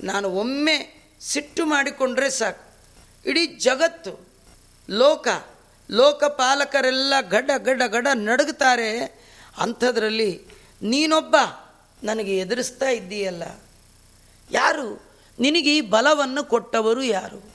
ನಾನು 0.00 0.30
ಒಮ್ಮೆ 0.30 1.04
ಸಿಟ್ಟು 1.20 1.66
ಮಾಡಿಕೊಂಡ್ರೆ 1.66 2.30
ಸಾಕು. 2.30 2.64
ಇಡೀ 3.30 3.46
ಜಗತ್ತು, 3.46 4.26
ಲೋಕ 4.90 5.28
ಲೋಕಪಾಲಕರೆಲ್ಲ 5.90 7.14
ಗಡ 7.28 7.50
ಗಡ 7.56 7.82
ಗಡ 7.86 8.06
ನಡುಗುತ್ತಾರೆ. 8.14 8.98
ಅಂಥದ್ರಲ್ಲಿ 9.58 10.42
ನೀನೊಬ್ಬ 10.82 11.36
ನನಗೆ 12.04 12.36
ಎದುರಿಸ್ತಾ 12.36 12.88
ಇದ್ದೀಯಲ್ಲ. 12.88 13.42
ಯಾರು? 14.50 15.02
ನಿನಗೆ 15.40 15.76
ಈ 15.76 15.80
ಬಲವನ್ನು 15.80 16.44
ಕೊಟ್ಟವರು 16.44 17.02
ಯಾರು? 17.02 17.54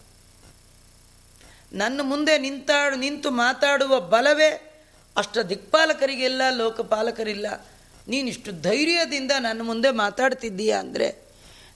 ನನ್ನ 1.74 2.02
ಮುಂದೆ 2.04 2.38
ನಿಂತಾಡು, 2.38 2.96
ನಿಂತು 2.96 3.32
ಮಾತಾಡುವ 3.32 4.00
ಬಲವೇ 4.00 4.74
ಅಷ್ಟ 5.18 5.38
ದಿಕ್ಪಾಲಕರಿಗೆಲ್ಲ, 5.38 6.42
ಲೋಕಪಾಲಕರಿಲ್ಲ. 6.58 7.66
ನೀನಿಷ್ಟು 8.08 8.62
ಧೈರ್ಯದಿಂದ 8.62 9.32
ನನ್ನ 9.40 9.62
ಮುಂದೆ 9.62 9.92
ಮಾತಾಡ್ತಿದ್ದೀಯ 9.92 10.72
ಅಂದರೆ 10.72 11.16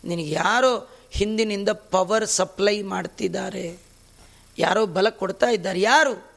ನಿನಗೆ 0.05 0.31
ಯಾರೋ 0.31 0.89
ಹಿಂದಿನಿಂದ 1.11 1.69
ಪವರ್ 1.69 2.27
ಸಪ್ಲೈ 2.27 2.81
ಮಾಡ್ತಿದ್ದಾರೆ. 2.81 3.77
ಯಾರೋ 4.57 4.85
ಬಲ 4.85 5.09
ಕೊಡ್ತಾ 5.09 5.49
ಇದ್ದಾರೆ. 5.49 5.81
ಯಾರು? 5.81 6.32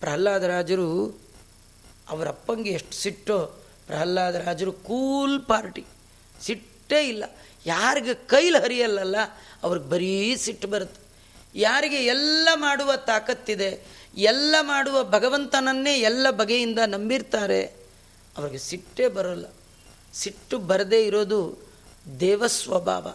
ಪ್ರಹ್ಲಾದರಾಜರು 0.00 0.88
ಅವರಪ್ಪಂಗೆ 2.10 2.70
ಎಷ್ಟು 2.70 2.96
ಸಿಟ್ಟೋ 2.96 3.38
ಪ್ರಹ್ಲಾದರಾಜರು 3.86 4.72
ಕೂಲ್ 4.72 5.36
ಪಾರ್ಟಿ. 5.44 5.84
ಸಿಟ್ಟೇ 6.40 7.08
ಇಲ್ಲ. 7.08 7.24
ಯಾರಿಗೆ 7.66 8.14
ಕೈಲಿ 8.14 8.58
ಹರಿಯಲ್ಲಲ್ಲ, 8.58 9.16
ಅವ್ರಿಗೆ 9.62 9.86
ಬರೀ 9.86 10.36
ಸಿಟ್ಟು 10.36 10.68
ಬರುತ್ತೆ. 10.68 11.00
ಯಾರಿಗೆ 11.54 12.04
ಎಲ್ಲ 12.04 12.48
ಮಾಡುವ 12.54 12.96
ತಾಕತ್ತಿದೆ, 12.96 13.70
ಎಲ್ಲ 14.16 14.54
ಮಾಡುವ 14.60 15.04
ಭಗವಂತನನ್ನೇ 15.04 15.94
ಎಲ್ಲ 16.00 16.30
ಬಗೆಯಿಂದ 16.30 16.78
ನಂಬಿರ್ತಾರೆ, 16.86 17.62
ಅವ್ರಿಗೆ 18.36 18.58
ಸಿಟ್ಟೇ 18.58 19.08
ಬರೋಲ್ಲ. 19.08 19.46
ಸಿಟ್ಟು 20.14 20.58
ಬರದೇ 20.58 21.00
ಇರೋದು 21.06 21.40
ದೇವಸ್ವಭಾವ 22.20 23.06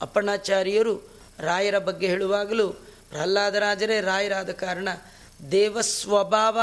ಅಪ್ಪಣಾಚಾರ್ಯರು 0.00 0.94
ರಾಯರ 1.38 1.78
ಬಗ್ಗೆ 1.78 2.06
ಹೇಳುವಾಗಲೂ 2.06 2.66
ಪ್ರಹ್ಲಾದರಾಜರೇ 3.10 4.00
ರಾಯರಾದ 4.00 4.50
ಕಾರಣ 4.50 4.88
ದೇವಸ್ವಭಾವ 5.50 6.60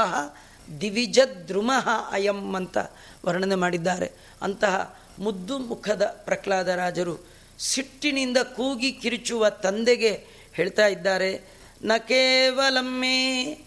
ದಿವಿಜದ್ರುಮಃ 0.80 2.10
ಅಯಂ 2.10 2.54
ಅಂತ 2.54 2.78
ವರ್ಣನೆ 3.24 3.54
ಮಾಡಿದ್ದಾರೆ. 3.54 4.12
ಅಂತಹ 4.42 4.96
ಮುದ್ದು 5.18 5.58
ಮುಖದ 5.58 6.22
ಪ್ರಹ್ಲಾದರಾಜರು 6.24 7.26
ಸಿಟ್ಟಿನಿಂದ 7.58 8.36
ಕೂಗಿ 8.36 8.92
ಕಿರುಚುವ 8.92 9.50
ತಂದೆಗೆ 9.50 10.26
ಹೇಳ್ತಾ 10.52 10.86
ಇದ್ದಾರೆ, 10.86 11.60
ನ 11.84 11.92
ಕೇವಲಮ್ಮೆ 11.96 13.58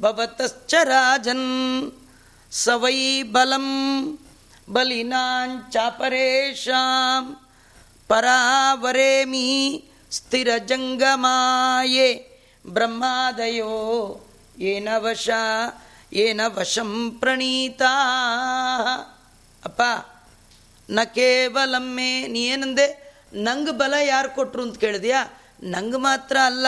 ಭವತಶ್ಚ 0.00 0.74
ರಾಜನ್ 0.84 1.92
ಸವೈ 2.52 3.22
ಬಲಂ 3.22 4.18
ಬಲಿನಾಂಚಾಪರೇಶಾಂ 4.68 7.40
ಪರಾವರೇಮಿ 8.08 9.84
ಸ್ಥಿರಜಂಗಮಾಯೇ 10.10 12.30
ಬ್ರಹ್ಮಾದಯೋ 12.66 14.23
ಏನ 14.60 14.88
ವಶ, 14.96 15.28
ಏನ 16.12 16.40
ವಶಂ 16.46 17.10
ಪ್ರಣೀತಾ? 17.20 17.92
ಅಪ್ಪ, 19.64 19.82
ನ 20.90 20.98
ಕೇವಲಮ್ಮೆ 21.04 22.26
ನೀ 22.26 22.40
ಏನಂದೆ? 22.40 23.16
ನಂಗೆ 23.34 23.70
ಬಲ 23.70 23.94
ಯಾರು 24.04 24.30
ಕೊಟ್ರು 24.30 24.62
ಅಂತ 24.62 24.78
ಕೇಳಿದ್ಯಾ? 24.78 25.38
ನಂಗೆ 25.62 25.96
ಮಾತ್ರ 25.96 26.36
ಅಲ್ಲ, 26.44 26.66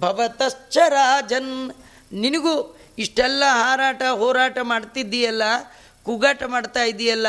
ಭವತಶ್ಚ 0.00 0.78
ರಾಜನ್. 0.88 1.72
ನಿನಗೂ 2.12 2.78
ಇಷ್ಟೆಲ್ಲ 2.98 3.42
ಹಾರಾಟ, 3.50 4.02
ಹೋರಾಟ 4.02 4.58
ಮಾಡ್ತಿದ್ದೀಯಲ್ಲ, 4.62 5.42
ಕೂಗಾಟ 6.04 6.42
ಮಾಡ್ತಾ 6.42 6.82
ಇದೆಯಲ್ಲ, 6.82 7.26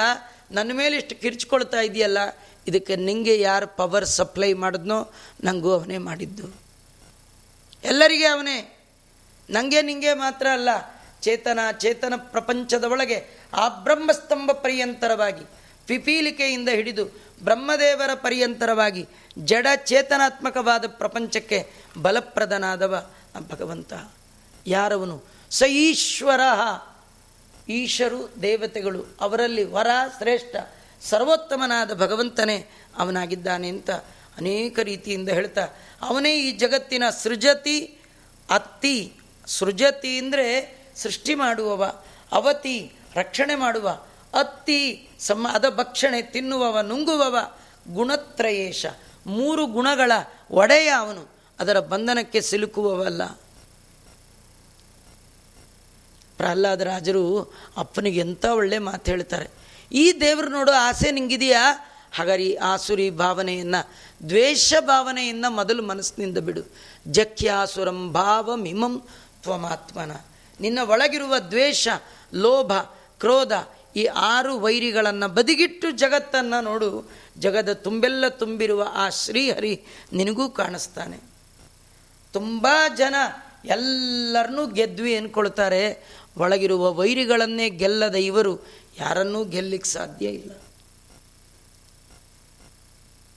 ನನ್ನ 0.51 0.71
ಮೇಲೆ 0.73 0.97
ಇಷ್ಟು 0.97 1.21
ಕಿರ್ಚ್ಕೊಳ್ತಾ 1.21 1.81
ಇದೆಯಲ್ಲ, 1.81 2.17
ಇದಕ್ಕೆ 2.67 2.95
ನಿಂಗೆ 2.95 3.39
ಯಾರು 3.39 3.67
ಪವರ್ 3.67 4.05
ಸಪ್ಲೈ 4.05 4.53
ಮಾಡಿದ್ನೋ? 4.53 5.13
ನನಗೂ 5.43 5.71
ಅವನೇ 5.71 5.97
ಮಾಡಿದ್ದು. 5.97 6.47
ಎಲ್ಲರಿಗೆ 7.83 8.25
ಅವನೇ. 8.25 8.76
ನನಗೆ 9.49 9.81
ನಿಂಗೆ 9.81 10.13
ಮಾತ್ರ 10.13 10.47
ಅಲ್ಲ, 10.53 10.69
ಚೇತನ 11.21 11.59
ಚೇತನ 11.79 12.13
ಪ್ರಪಂಚದ 12.17 12.83
ಒಳಗೆ 12.83 13.47
ಆ 13.53 13.67
ಬ್ರಹ್ಮಸ್ತಂಭ 13.67 14.51
ಪರ್ಯಂತರವಾಗಿ, 14.51 15.45
ಪಿಪೀಲಿಕೆಯಿಂದ 15.87 16.69
ಹಿಡಿದು 16.69 17.05
ಬ್ರಹ್ಮದೇವರ 17.43 18.13
ಪರ್ಯಂತರವಾಗಿ 18.13 19.07
ಜಡ 19.39 19.67
ಚೇತನಾತ್ಮಕವಾದ 19.75 20.85
ಪ್ರಪಂಚಕ್ಕೆ 20.87 21.71
ಬಲಪ್ರದನಾದವ 22.01 23.11
ಭಗವಂತ. 23.49 23.93
ಯಾರವನು? 24.67 25.23
ಸ 25.51 25.63
ಈಶ್ವರ 25.63 26.41
ಈಶರು, 27.69 28.33
ದೇವತೆಗಳು, 28.41 29.05
ಅವರಲ್ಲಿ 29.21 29.63
ವರ 29.63 29.87
ಶ್ರೇಷ್ಠ, 30.17 30.55
ಸರ್ವೋತ್ತಮನಾದ 31.01 31.93
ಭಗವಂತನೇ 31.93 32.67
ಅವನಾಗಿದ್ದಾನೆ 32.97 33.69
ಅಂತ 33.69 33.91
ಅನೇಕ 34.37 34.79
ರೀತಿಯಿಂದ 34.79 35.29
ಹೇಳ್ತಾ, 35.29 35.67
ಅವನೇ 36.01 36.37
ಈ 36.37 36.51
ಜಗತ್ತಿನ 36.51 37.03
ಸೃಜತಿ, 37.09 37.99
ಅತ್ತಿ. 38.49 39.16
ಸೃಜತಿ 39.47 40.17
ಅಂದರೆ 40.17 40.77
ಸೃಷ್ಟಿ 40.95 41.35
ಮಾಡುವವ, 41.35 42.03
ಅವತಿ 42.31 42.91
ರಕ್ಷಣೆ 43.15 43.55
ಮಾಡುವ, 43.55 43.89
ಅತ್ತಿ 44.33 45.09
ಸಮ, 45.19 45.47
ಅದ 45.51 45.65
ಭಕ್ಷಣೆ 45.69 46.21
ತಿನ್ನುವವ, 46.21 46.81
ನುಂಗುವವ, 46.81 47.37
ಗುಣತ್ರಯೇಶ. 47.93 48.85
ಮೂರು 49.27 49.65
ಗುಣಗಳ 49.65 50.11
ಒಡೆಯ 50.51 50.87
ಅವನು, 50.87 51.29
ಅದರ 51.59 51.79
ಬಂಧನಕ್ಕೆ 51.79 52.41
ಸಿಲುಕುವವಲ್ಲ. 52.41 53.25
ಪ್ರಹ್ಲಾದ 56.37 56.81
ರಾಜರು 56.81 57.53
ಅಪ್ಪನಿಗೆ 57.77 58.19
ಎಂಥ 58.19 58.45
ಒಳ್ಳೆ 58.45 58.77
ಮಾತು 58.77 59.11
ಹೇಳ್ತಾರೆ. 59.11 59.49
ಈ 59.91 60.21
ದೇವರು 60.21 60.49
ನೋಡೋ 60.49 60.71
ಆಸೆ 60.71 61.11
ನಿಂಗಿದೆಯಾ? 61.11 61.93
ಹಾಗಾರಿ 62.15 62.55
ಆಸುರಿ 62.55 63.09
ಭಾವನೆಯನ್ನು, 63.09 63.89
ದ್ವೇಷ 64.29 64.73
ಭಾವನೆಯನ್ನು 64.79 65.51
ಮೊದಲು 65.51 65.83
ಮನಸ್ಸಿನಿಂದ 65.83 66.37
ಬಿಡು. 66.37 66.61
ಜಖ್ಯಾಸುರಂ 67.07 68.13
ಭಾವಮಿಮಂ 68.13 69.07
ತ್ವಮಾತ್ಮನ 69.47 70.11
ನಿನ್ನ 70.59 70.79
ಒಳಗಿರುವ 70.79 71.39
ದ್ವೇಷ, 71.39 71.87
ಲೋಭ, 72.33 72.73
ಕ್ರೋಧ 73.19 73.51
ಈ 73.95 74.05
ಆರು 74.05 74.59
ವೈರಿಗಳನ್ನು 74.59 75.33
ಬದಿಗಿಟ್ಟು 75.33 75.91
ಜಗತ್ತನ್ನು 75.91 76.63
ನೋಡು. 76.63 77.11
ಜಗದ 77.37 77.73
ತುಂಬೆಲ್ಲ 77.73 78.27
ತುಂಬಿರುವ 78.27 78.87
ಆ 78.93 79.09
ಶ್ರೀಹರಿ 79.09 79.83
ನಿನಗೂ 80.13 80.49
ಕಾಣಿಸ್ತಾನೆ. 80.49 81.19
ತುಂಬ 82.33 82.67
ಜನ 82.97 83.15
ಎಲ್ಲರನ್ನೂ 83.65 84.67
ಗೆದ್ವಿ 84.67 85.15
ಅಂದ್ಕೊಳ್ತಾರೆ 85.15 86.03
ಒಳಗಿರುವ 86.37 86.93
ವೈರಿಗಳನ್ನೇ 86.93 87.69
ಗೆಲ್ಲದ 87.69 88.15
ಇವರು 88.15 88.67
ಯಾರನ್ನೂ 88.99 89.45
ಗೆಲ್ಲಿಕ್ಕೆ 89.45 89.89
ಸಾಧ್ಯ 89.89 90.25
ಇಲ್ಲ. 90.25 90.51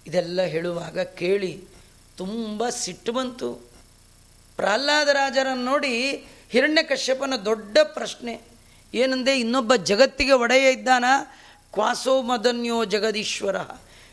ಇದೆಲ್ಲ 0.07 0.43
ಹೇಳುವಾಗ 0.43 1.00
ಕೇಳಿ 1.00 1.64
ತುಂಬ 2.17 2.69
ಸಿಟ್ಟು 2.69 3.12
ಬಂತು. 3.12 3.70
ಪ್ರಹ್ಲಾದರಾಜರನ್ನು 4.61 5.64
ನೋಡಿ 5.64 6.25
ಹಿರಣ್ಯಕಶ್ಯಪನ 6.50 7.35
ದೊಡ್ಡ 7.45 7.79
ಪ್ರಶ್ನೆ. 7.79 8.40
ಏನಂದೆ, 8.95 9.40
ಇನ್ನೊಬ್ಬ 9.40 9.75
ಜಗತ್ತಿಗೆ 9.75 10.33
ಒಡೆಯ 10.33 10.73
ಇದ್ದಾನ? 10.73 11.05
ಕ್ವಾಸೋ 11.73 12.23
ಮದನ್ಯೋ 12.23 12.85
ಜಗದೀಶ್ವರ. 12.85 13.57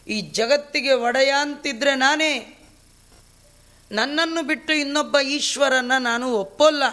ಈ 0.08 0.22
ಜಗತ್ತಿಗೆ 0.22 0.94
ಒಡೆಯ 0.94 1.34
ಅಂತಿದ್ರೆ 1.42 1.96
ನಾನೇ. 1.96 2.54
ನನ್ನನ್ನು 3.92 4.44
ಬಿಟ್ಟು 4.44 4.74
ಇನ್ನೊಬ್ಬ 4.74 5.20
ಈಶ್ವರನ 5.20 5.92
ನಾನು 6.00 6.34
ಒಪ್ಪೋಲ್ಲ. 6.34 6.84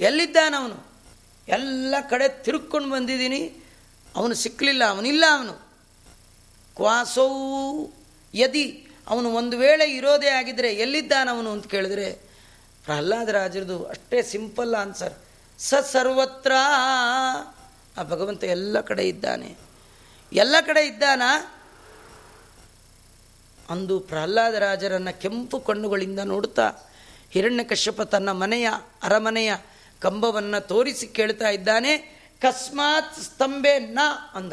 ಎಲ್ಲಿದ್ದಾನವನು 0.00 0.86
ಎಲ್ಲ 1.48 1.94
ಕಡೆ 2.10 2.44
ತಿರುಕ್ಕೊಂಡು 2.44 2.90
ಬಂದಿದ್ದೀನಿ. 2.90 3.64
ಅವನು 4.16 4.34
ಸಿಕ್ಕಲಿಲ್ಲ, 4.34 4.84
ಅವನಿಲ್ಲ 4.84 5.24
ಅವನು. 5.32 5.52
ಕ್ವಾಸೋ 6.76 7.26
ಯದಿ, 8.34 8.86
ಅವನು 9.08 9.30
ಒಂದು 9.30 9.58
ವೇಳೆ 9.58 9.96
ಇರೋದೇ 9.96 10.28
ಆಗಿದ್ದರೆ 10.28 10.74
ಎಲ್ಲಿದ್ದಾನವನು 10.74 11.50
ಅಂತ 11.50 11.66
ಕೇಳಿದ್ರೆ 11.66 12.29
ಪ್ರಹ್ಲಾದ 12.84 13.28
ರಾಜರದು 13.28 13.84
ಅಷ್ಟೇ 13.84 14.22
ಸಿಂಪಲ್ 14.22 14.74
ಆನ್ಸರ್. 14.74 15.12
ಸ 15.58 15.74
ಸರ್ವತ್ರ 15.74 16.52
ಆ 17.96 18.02
ಭಗವಂತ 18.02 18.44
ಎಲ್ಲ 18.44 18.80
ಕಡೆ 18.80 19.08
ಇದ್ದಾನೆ. 19.08 19.56
ಎಲ್ಲ 20.32 20.56
ಕಡೆ 20.66 20.86
ಇದ್ದಾನ? 20.86 21.22
ಅಂದು 23.70 24.00
ಪ್ರಹ್ಲಾದ 24.00 24.54
ರಾಜರನ್ನು 24.54 25.20
ಕೆಂಪು 25.20 25.60
ಕಣ್ಣುಗಳಿಂದ 25.60 26.18
ನೋಡುತ್ತಾ 26.18 26.72
ಹಿರಣ್ಯಕಶ್ಯಪ 27.30 28.02
ತನ್ನ 28.02 28.32
ಮನೆಯ 28.32 28.68
ಅರಮನೆಯ 29.02 29.54
ಕಂಬವನ್ನು 30.00 30.66
ತೋರಿಸಿ 30.66 31.06
ಕೇಳ್ತಾ 31.06 31.48
ಇದ್ದಾನೆ, 31.48 31.98
ಕಸ್ಮಾತ್ 32.42 33.22
ಸ್ತಂಭೆ 33.22 33.78
ನ 33.78 33.98
ಅಂದ. 34.34 34.52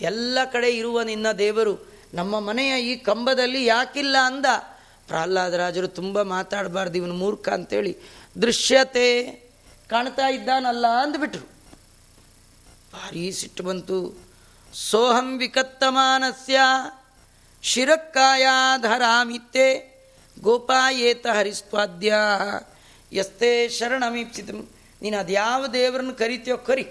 ಎಲ್ಲ 0.00 0.38
ಕಡೆ 0.52 0.70
ಇರುವ 0.70 1.02
ನಿನ್ನ 1.02 1.32
ದೇವರು 1.32 1.92
ನಮ್ಮ 2.14 2.40
ಮನೆಯ 2.40 2.92
ಈ 2.92 2.96
ಕಂಬದಲ್ಲಿ 2.96 3.64
ಯಾಕಿಲ್ಲ 3.64 4.16
ಅಂದ. 4.24 4.46
ಪ್ರಹ್ಲಾದರಾಜರು 5.08 5.88
ತುಂಬ 5.88 6.22
ಮಾತಾಡಬಾರ್ದು, 6.22 6.98
ಇವನು 6.98 7.14
ಮೂರ್ಖ 7.14 7.48
ಅಂತೇಳಿ. 7.48 7.96
ದೃಶ್ಯತೆ 8.42 9.46
ಕಾಣ್ತಾ 9.90 10.28
ಇದ್ದಾನಲ್ಲ 10.28 10.86
ಅಂದ್ಬಿಟ್ರು. 10.86 11.48
ಭಾರಿ 12.92 13.32
ಸಿಟ್ಟು 13.32 13.62
ಬಂತು. 13.62 14.26
ಸೋಹಂ 14.74 15.38
ವಿಕತ್ತಮಾನಸ್ಯ 15.38 16.58
ಶಿರಕ್ಕಾಯಾಧರಾಮಿತ್ತೆ 17.62 19.96
ಗೋಪಾಯೇತ 20.40 21.26
ಹರಿಸ್ವಾದ್ಯ. 21.26 22.14
ಎಸ್ತೇ 23.12 23.68
ಶರಣಮೀಪ್ಸಿತ 23.68 24.50
ನೀನು 25.02 25.18
ಅದ್ಯಾವ 25.18 25.66
ದೇವರನ್ನು 25.66 26.14
ಕರಿತೀಯೋ 26.14 26.56
ಕರಿ. 26.56 26.86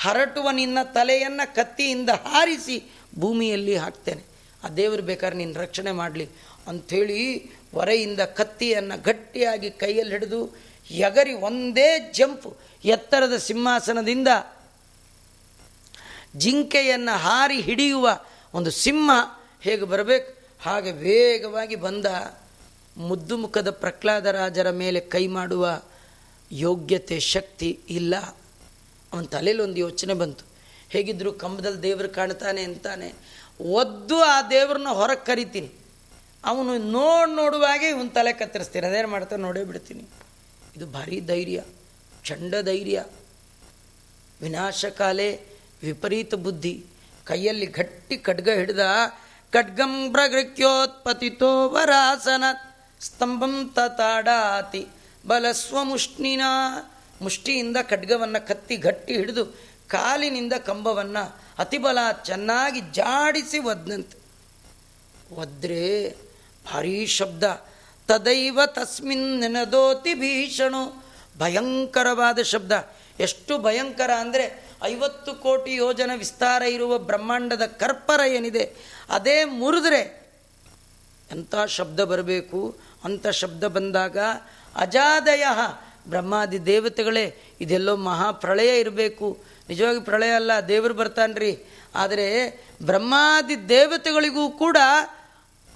ಹರಟುವ 0.00 0.50
ನಿನ್ನ 0.50 0.82
ತಲೆಯನ್ನು 0.82 1.54
ಕತ್ತಿಯಿಂದ 1.54 2.10
ಹಾರಿಸಿ 2.10 2.84
ಭೂಮಿಯಲ್ಲಿ 3.18 3.76
ಹಾಕ್ತೇನೆ. 3.76 4.22
ಆ 4.64 4.68
ದೇವರು 4.68 5.02
ಬೇಕಾದ್ರೆ 5.02 5.38
ನಿನ್ನ 5.38 5.58
ರಕ್ಷಣೆ 5.58 5.92
ಮಾಡಲಿ. 5.92 6.28
ಅಂಥೇಳಿ 6.66 7.50
ಹೊರೆಯಿಂದ 7.74 8.20
ಕತ್ತಿಯನ್ನು 8.20 9.02
ಗಟ್ಟಿಯಾಗಿ 9.02 9.70
ಕೈಯಲ್ಲಿ 9.70 10.12
ಹಿಡಿದು 10.12 10.56
ಎಗರಿ 10.90 11.32
ಒಂದೇ 11.32 12.10
ಜಂಪ್ 12.12 12.58
ಎತ್ತರದ 12.84 13.36
ಸಿಂಹಾಸನದಿಂದ 13.36 14.28
ಜಿಂಕೆಯನ್ನು 16.36 17.18
ಹಾರಿ 17.18 17.60
ಹಿಡಿಯುವ 17.60 18.20
ಒಂದು 18.54 18.70
ಸಿಂಹ 18.70 19.10
ಹೇಗೆ 19.60 19.84
ಬರಬೇಕು? 19.84 20.36
ಹಾಗೆ 20.60 20.92
ವೇಗವಾಗಿ 20.92 21.76
ಬಂದ 21.76 22.06
ಮುದ್ದು 22.96 23.36
ಮುಖದ 23.36 23.70
ಪ್ರಹ್ಲಾದರಾಜರ 23.70 24.70
ಮೇಲೆ 24.70 25.00
ಕೈ 25.00 25.26
ಮಾಡುವ 25.26 25.82
ಯೋಗ್ಯತೆ, 26.52 27.20
ಶಕ್ತಿ 27.20 27.80
ಇಲ್ಲ. 27.90 28.16
ಅವನ 29.12 29.24
ತಲೆಯಲ್ಲಿ 29.24 29.62
ಒಂದು 29.62 29.76
ಯೋಚನೆ 29.76 30.14
ಬಂತು. 30.14 30.44
ಹೇಗಿದ್ದರೂ 30.88 31.32
ಕಂಬದಲ್ಲಿ 31.32 31.82
ದೇವರು 31.82 32.08
ಕಾಣ್ತಾನೆ 32.08 32.62
ಅಂತಾನೆ. 32.62 33.12
ಒದ್ದು 33.60 34.22
ಆ 34.22 34.42
ದೇವ್ರನ್ನ 34.42 34.88
ಹೊರಗೆ 34.88 35.24
ಕರಿತೀನಿ. 35.24 35.70
ಅವನು 36.50 36.72
ನೋಡಿ 36.96 37.32
ನೋಡುವಾಗೆ 37.32 37.86
ಇವನು 37.88 38.10
ತಲೆ 38.16 38.32
ಕತ್ತರಿಸ್ತೀನಿ 38.32 38.86
ಅದೇನು 38.86 39.08
ಮಾಡ್ತಾರೆ 39.08 39.42
ನೋಡೇ 39.42 39.62
ಬಿಡ್ತೀನಿ. 39.70 40.04
ಇದು 40.76 40.86
ಭಾರಿ 40.96 41.18
ಧೈರ್ಯ 41.30 41.58
ಚಂಡ 42.28 42.54
ಧೈರ್ಯ. 42.68 42.98
ವಿನಾಶಕಾಲೆ 44.42 45.28
ವಿಪರೀತ 45.82 46.34
ಬುದ್ಧಿ. 46.46 46.74
ಕೈಯಲ್ಲಿ 47.24 47.66
ಗಟ್ಟಿ 47.78 48.16
ಖಡ್ಗ 48.26 48.48
ಹಿಡಿದ, 48.48 48.84
ಖಡ್ಗಂ 49.52 49.94
ಪ್ರಗೃತ್ಯೋತ್ಪತಿತೋ 50.12 51.50
ವರಾಸನ, 51.68 52.44
ಸ್ತಂಭಂ 53.00 53.54
ತತಾಡಾತಿ 53.76 54.82
ಬಲಸ್ವಮುಷ್ಣಿನ 55.26 56.44
ಮುಷ್ಟಿಯಿಂದ 57.22 57.76
ಖಡ್ಗವನ್ನು 57.90 58.40
ಕತ್ತಿ 58.48 58.76
ಗಟ್ಟಿ 58.76 59.12
ಹಿಡಿದು, 59.16 59.44
ಕಾಲಿನಿಂದ 59.88 60.54
ಕಂಬವನ್ನು 60.68 61.24
ಅತಿಬಲ 61.58 61.98
ಚೆನ್ನಾಗಿ 62.24 62.80
ಜಾಡಿಸಿ 62.80 63.58
ಒದ್ದಂತೆ 63.72 64.16
ಒದ್ರೆ 65.42 65.82
ಭಾರೀ 66.66 67.06
ಶಬ್ದ. 67.06 67.44
ತದೈವ 68.08 68.60
ತಸ್ಮಿನ್ 68.66 69.40
ನೆನದೋತಿ 69.40 70.12
ಭೀಷಣು. 70.14 70.82
ಭಯಂಕರವಾದ 71.38 72.38
ಶಬ್ದ. 72.42 72.72
ಎಷ್ಟು 73.20 73.52
ಭಯಂಕರ 73.58 74.10
ಅಂದರೆ 74.18 74.44
ಐವತ್ತು 74.84 75.34
ಕೋಟಿ 75.34 75.72
ಯೋಜನ 75.74 76.10
ವಿಸ್ತಾರ 76.16 76.62
ಇರುವ 76.62 76.92
ಬ್ರಹ್ಮಾಂಡದ 76.98 77.64
ಕರ್ಪರ 77.66 78.20
ಏನಿದೆ, 78.28 78.64
ಅದೇ 79.10 79.36
ಮುರಿದ್ರೆ 79.44 80.00
ಎಂಥ 81.32 81.54
ಶಬ್ದ 81.68 82.00
ಬರಬೇಕು? 82.04 82.60
ಅಂಥ 83.04 83.26
ಶಬ್ದ 83.26 83.64
ಬಂದಾಗ 83.66 84.18
ಅಜಾದಯ. 84.76 85.44
ಬ್ರಹ್ಮಾದಿ 86.08 86.58
ದೇವತೆಗಳೇ, 86.66 87.24
ಇದೆಲ್ಲೋ 87.60 87.94
ಮಹಾಪ್ರಳಯ 87.96 88.80
ಇರಬೇಕು. 88.80 89.28
ನಿಜವಾಗಿ 89.68 90.00
ಪ್ರಳಯ 90.00 90.32
ಅಲ್ಲ, 90.32 90.52
ದೇವರು 90.68 90.94
ಬರ್ತಾನ್ರಿ. 90.94 91.52
ಆದರೆ 91.94 92.26
ಬ್ರಹ್ಮಾದಿ 92.82 93.56
ದೇವತೆಗಳಿಗೂ 93.68 94.44
ಕೂಡ 94.50 94.76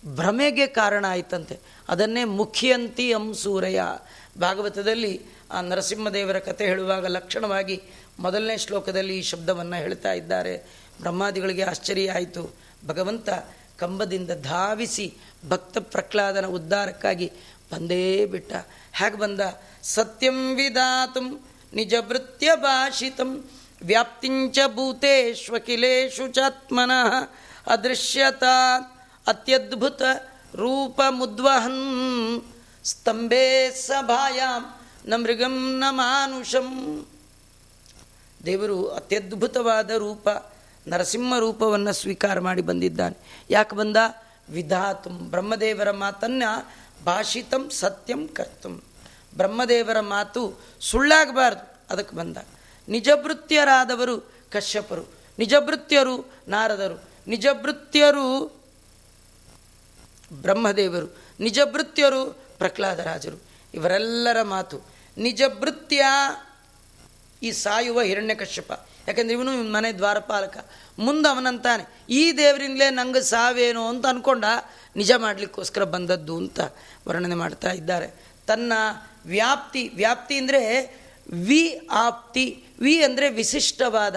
ಭ್ರಮೆಗೆ 0.06 0.66
ಕಾರಣ 0.66 1.04
ಆಯ್ತಂತೆ. 1.08 1.58
ಅದನ್ನೇ 1.88 2.24
ಮುಖ್ಯಂತಿ 2.24 3.12
ಅಂ 3.12 3.34
ಸೂರಯ. 3.34 3.80
ಭಾಗವತದಲ್ಲಿ 4.40 5.20
ಆ 5.50 5.60
ನರಸಿಂಹದೇವರ 5.60 6.38
ಕಥೆ 6.38 6.66
ಹೇಳುವಾಗ 6.66 7.06
ಲಕ್ಷಣವಾಗಿ 7.06 7.82
ಮೊದಲನೇ 8.18 8.58
ಶ್ಲೋಕದಲ್ಲಿ 8.58 9.18
ಈ 9.18 9.22
ಶಬ್ದವನ್ನು 9.22 9.76
ಹೇಳ್ತಾ 9.76 10.12
ಇದ್ದಾರೆ. 10.12 10.58
ಬ್ರಹ್ಮಾದಿಗಳಿಗೆ 11.00 11.62
ಆಶ್ಚರ್ಯ 11.62 12.12
ಆಯಿತು. 12.12 12.54
ಭಗವಂತ 12.86 13.28
ಕಂಬದಿಂದ 13.78 14.30
ಧಾವಿಸಿ 14.42 15.14
ಭಕ್ತ 15.48 15.78
ಪ್ರಹ್ಲಾದನ 15.78 16.46
ಉದ್ಧಾರಕ್ಕಾಗಿ 16.46 17.32
ಬಂದೇ 17.72 18.26
ಬಿಟ್ಟ. 18.26 18.52
ಹೇಗೆ 18.92 19.18
ಬಂದ? 19.18 19.40
ಸತ್ಯಂ 19.82 20.56
ವಿಧಾತು 20.56 21.50
ನಿಜ 21.74 21.94
ವೃತ್ಯ 22.08 22.50
ಭಾಷಿತಂ 22.56 23.50
ವ್ಯಾಪ್ತಿಂಚ 23.82 24.58
ಭೂತೇಶ್ವಕಿಲೇಶು 24.66 26.32
ಚಾತ್ಮನಃ 26.32 27.34
ಅದೃಶ್ಯತಾ 27.66 28.96
ಅತ್ಯದ್ಭುತ 29.26 30.02
ರೂಪ 30.54 31.00
ಮುದ್ವಹನ್ 31.10 32.42
ಸ್ತಂಭೆ 32.84 33.70
ಸಭಾಯಾಮ್ನ 33.70 35.14
ಮೃಗಂ 35.16 35.78
ನ 35.78 35.84
ಮಾನುಷಂ 35.90 37.06
ದೇವರು 38.46 38.88
ಅತ್ಯದ್ಭುತವಾದ 38.88 39.90
ರೂಪ, 39.90 40.28
ನರಸಿಂಹ 40.88 41.38
ರೂಪವನ್ನು 41.38 41.92
ಸ್ವೀಕಾರ 41.92 42.40
ಮಾಡಿ 42.40 42.62
ಬಂದಿದ್ದಾನೆ. 42.62 43.16
ಯಾಕೆ 43.50 43.76
ಬಂದ? 43.76 43.96
ವಿಧಾತು 44.50 45.10
ಬ್ರಹ್ಮದೇವರ 45.10 45.90
ಮಾತನ್ನು 45.90 46.72
ಭಾಷಿತಂ 47.04 47.70
ಸತ್ಯಂ 47.70 48.28
ಕರ್ತಂ. 48.28 48.82
ಬ್ರಹ್ಮದೇವರ 49.36 50.00
ಮಾತು 50.00 50.60
ಸುಳ್ಳಾಗಬಾರ್ದು, 50.80 51.76
ಅದಕ್ಕೆ 51.90 52.16
ಬಂದ. 52.16 52.36
ನಿಜಭೃತ್ಯರಾದವರು 52.88 54.32
ಕಶ್ಯಪರು 54.50 55.02
ನಿಜಭೃತ್ಯರು 55.38 56.32
ನಾರದರು 56.48 57.04
ನಿಜಭೃತ್ಯರು 57.26 58.59
ಬ್ರಹ್ಮದೇವರು, 60.32 61.08
ನಿಜಭೃತ್ಯರು 61.40 62.22
ಪ್ರಹ್ಲಾದರಾಜರು. 62.58 63.38
ಇವರೆಲ್ಲರ 63.74 64.38
ಮಾತು, 64.42 64.76
ನಿಜಭೃತ್ಯ 65.16 66.04
ಈ 67.42 67.50
ಸಾಯುವ 67.50 68.00
ಹಿರಣ್ಯಕಶ್ಯಪ 68.02 68.72
ಯಾಕಂದ್ರೆ 69.08 69.34
ಇವನು 69.36 69.52
ಇವನ 69.52 69.70
ಮನೆ 69.72 69.90
ದ್ವಾರಪಾಲಕ. 69.92 70.56
ಮುಂದೆ 70.98 71.28
ಅವನಂತಾನೆ, 71.28 71.84
ಈ 72.10 72.22
ದೇವರಿಂದಲೇ 72.32 72.88
ನಂಗೆ 72.90 73.22
ಸಾವೇನೋ 73.22 73.84
ಅಂತ 73.88 74.06
ಅಂದ್ಕೊಂಡ 74.06 74.46
ನಿಜ 74.96 75.12
ಮಾಡಲಿಕ್ಕೋಸ್ಕರ 75.16 75.84
ಬಂದದ್ದು 75.84 76.34
ಅಂತ 76.36 76.60
ವರ್ಣನೆ 77.08 77.34
ಮಾಡ್ತಾ 77.34 77.70
ಇದ್ದಾರೆ. 77.72 78.08
ತನ್ನ 78.46 78.72
ವ್ಯಾಪ್ತಿ 79.26 79.82
ವ್ಯಾಪ್ತಿ 79.94 80.36
ಅಂದರೆ 80.38 80.60
ವಿ 81.48 81.62
ಆಪ್ತಿ. 81.90 82.44
ವಿ 82.80 82.94
ಅಂದರೆ 83.02 83.26
ವಿಶಿಷ್ಟವಾದ, 83.30 84.16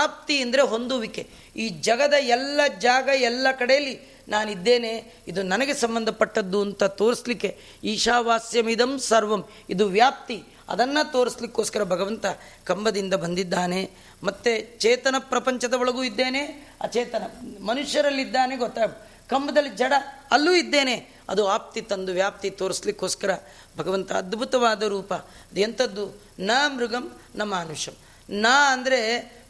ಆಪ್ತಿ 0.00 0.34
ಅಂದರೆ 0.42 0.62
ಹೊಂದುವಿಕೆ. 0.62 1.22
ಈ 1.56 1.68
ಜಗದ 1.68 2.16
ಎಲ್ಲ 2.36 2.60
ಜಾಗ, 2.78 3.08
ಎಲ್ಲ 3.20 3.46
ಕಡೆಯಲ್ಲಿ 3.58 3.94
ನಾನಿದ್ದೇನೆ, 4.28 5.14
ಇದು 5.28 5.42
ನನಗೆ 5.42 5.74
ಸಂಬಂಧಪಟ್ಟದ್ದು 5.74 6.60
ಅಂತ 6.62 6.84
ತೋರಿಸ್ಲಿಕ್ಕೆ 6.84 7.58
ಈಶಾವಾಸ್ಯಮಿದಂ 7.84 8.98
ಸರ್ವಂ. 8.98 9.48
ಇದು 9.70 9.86
ವ್ಯಾಪ್ತಿ, 9.86 10.42
ಅದನ್ನು 10.68 11.12
ತೋರಿಸ್ಲಿಕ್ಕೋಸ್ಕರ 11.12 11.84
ಭಗವಂತ 11.84 12.26
ಕಂಬದಿಂದ 12.64 13.14
ಬಂದಿದ್ದಾನೆ. 13.14 13.90
ಮತ್ತು 14.22 14.78
ಚೇತನ 14.78 15.14
ಪ್ರಪಂಚದ 15.18 15.74
ಒಳಗೂ 15.74 16.02
ಇದ್ದೇನೆ, 16.02 16.72
ಅಚೇತನ 16.80 17.22
ಮನುಷ್ಯರಲ್ಲಿದ್ದಾನೆ 17.60 18.56
ಗೊತ್ತಾಗ 18.56 18.90
ಕಂಬದಲ್ಲಿ 19.28 19.70
ಜಡ 19.70 19.92
ಅಲ್ಲೂ 20.30 20.52
ಇದ್ದೇನೆ. 20.52 21.08
ಅದು 21.28 21.46
ಆಪ್ತಿ 21.46 21.80
ತಂದು 21.80 22.12
ವ್ಯಾಪ್ತಿ 22.12 22.50
ತೋರಿಸ್ಲಿಕ್ಕೋಸ್ಕರ 22.50 23.30
ಭಗವಂತ 23.78 24.12
ಅದ್ಭುತವಾದ 24.12 24.82
ರೂಪ. 24.82 25.14
ಅದು 25.14 25.60
ಎಂಥದ್ದು? 25.60 26.22
ನ 26.38 26.50
ಮೃಗಂ 26.66 27.12
ನ 27.34 27.42
ಮಾನುಷಂ. 27.42 27.92
ನ 28.30 28.46
ಅಂದರೆ 28.70 29.00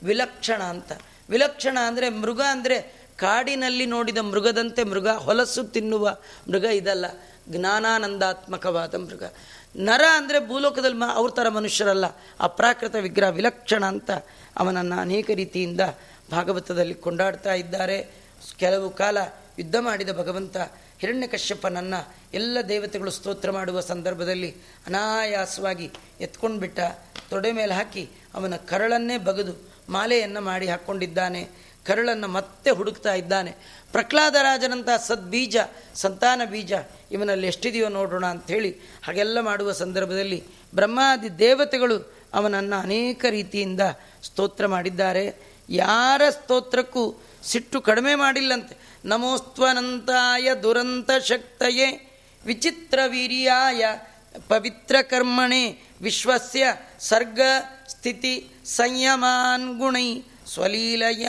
ವಿಲಕ್ಷಣ 0.02 0.62
ಅಂತ. 0.62 0.92
ವಿಲಕ್ಷಣ 1.28 1.78
ಅಂದರೆ 1.86 2.08
ಮೃಗ 2.08 2.40
ಅಂದರೆ 2.40 3.01
ಕಾಡಿನಲ್ಲಿ 3.22 3.86
ನೋಡಿದ 3.86 4.20
ಮೃಗದಂತೆ 4.30 4.82
ಮೃಗ 4.84 5.08
ಹೊಲಸು 5.26 5.62
ತಿನ್ನುವ 5.64 6.04
ಮೃಗ 6.48 6.64
ಇದಲ್ಲ. 6.80 7.06
ಜ್ಞಾನಾನಂದಾತ್ಮಕವಾದ 7.48 8.94
ಮೃಗ. 8.94 9.24
ನರ 9.76 10.04
ಅಂದರೆ 10.12 10.38
ಭೂಲೋಕದಲ್ಲಿ 10.48 10.98
ಮ 10.98 11.04
ಅವ್ರ 11.14 11.30
ಥರ 11.30 11.48
ಮನುಷ್ಯರಲ್ಲ. 11.48 12.06
ಅಪ್ರಾಕೃತ 12.40 12.94
ವಿಗ್ರಹ 12.94 13.28
ವಿಲಕ್ಷಣ 13.28 13.82
ಅಂತ 13.84 14.10
ಅವನನ್ನು 14.56 14.96
ಅನೇಕ 15.00 15.30
ರೀತಿಯಿಂದ 15.34 15.82
ಭಾಗವತದಲ್ಲಿ 16.30 16.94
ಕೊಂಡಾಡ್ತಾ 16.94 17.54
ಇದ್ದಾರೆ. 17.54 17.98
ಕೆಲವು 18.58 18.88
ಕಾಲ 18.90 19.18
ಯುದ್ಧ 19.58 19.76
ಮಾಡಿದ 19.80 20.10
ಭಗವಂತ 20.18 20.56
ಹಿರಣ್ಯಕಶ್ಯಪನನ್ನು 21.00 22.00
ಎಲ್ಲ 22.34 22.58
ದೇವತೆಗಳು 22.68 23.10
ಸ್ತೋತ್ರ 23.10 23.50
ಮಾಡುವ 23.50 23.78
ಸಂದರ್ಭದಲ್ಲಿ 23.92 24.50
ಅನಾಯಾಸವಾಗಿ 24.86 25.86
ಎತ್ಕೊಂಡ್ಬಿಟ್ಟ 26.20 26.80
ತೊಡೆ 27.30 27.50
ಮೇಲೆ 27.52 27.74
ಹಾಕಿ 27.74 28.04
ಅವನ 28.34 28.56
ಕರಳನ್ನೇ 28.70 29.16
ಬಗೆದು 29.18 29.54
ಮಾಲೆಯನ್ನು 29.88 30.40
ಮಾಡಿ 30.40 30.66
ಹಾಕ್ಕೊಂಡಿದ್ದಾನೆ 30.68 31.42
ಕರಳನ್ನು 31.84 32.28
ಮತ್ತೆ 32.28 32.70
ಹುಡುಕ್ತಾ 32.70 33.14
ಇದ್ದಾನೆ. 33.14 33.54
ಪ್ರಹ್ಲಾದರಾಜನಂಥ 33.92 34.88
ಸದ್ಬೀಜ, 35.06 35.56
ಸಂತಾನ 35.94 36.42
ಬೀಜ, 36.50 36.72
ಇವನಲ್ಲಿ 37.12 37.46
ಎಷ್ಟಿದೆಯೋ 37.46 37.88
ನೋಡೋಣ 37.88 38.26
ಅಂಥೇಳಿ 38.26 38.78
ಹಾಗೆಲ್ಲ 39.04 39.40
ಮಾಡುವ 39.40 39.72
ಸಂದರ್ಭದಲ್ಲಿ 39.72 40.44
ಬ್ರಹ್ಮಾದಿ 40.74 41.38
ದೇವತೆಗಳು 41.38 42.22
ಅವನನ್ನು 42.34 42.76
ಅನೇಕ 42.76 43.24
ರೀತಿಯಿಂದ 43.30 43.80
ಸ್ತೋತ್ರ 44.22 44.66
ಮಾಡಿದ್ದಾರೆ. 44.66 45.36
ಯಾರ 45.68 46.22
ಸ್ತೋತ್ರಕ್ಕೂ 46.30 47.14
ಸಿಟ್ಟು 47.44 47.80
ಕಡಿಮೆ 47.80 48.14
ಮಾಡಿಲ್ಲಂತೆ. 48.14 48.76
ನಮೋಸ್ತ್ವನಂತಾಯ 49.04 50.54
ದುರಂತ 50.54 51.10
ಶಕ್ತಯೇ, 51.24 52.20
ವಿಚಿತ್ರ 52.46 52.98
ವೀರ್ಯಾಯ 53.06 53.84
ಪವಿತ್ರ 54.48 54.96
ಕರ್ಮಣೆ, 55.02 55.78
ವಿಶ್ವಸ್ಯ 56.02 56.66
ಸರ್ಗ 57.00 57.40
ಸ್ಥಿತಿ 57.88 58.48
ಸಂಯಮಾನ್ 58.64 59.78
ಗುಣೈ 59.78 60.22
ಸ್ವಲೀಲಯ. 60.54 61.28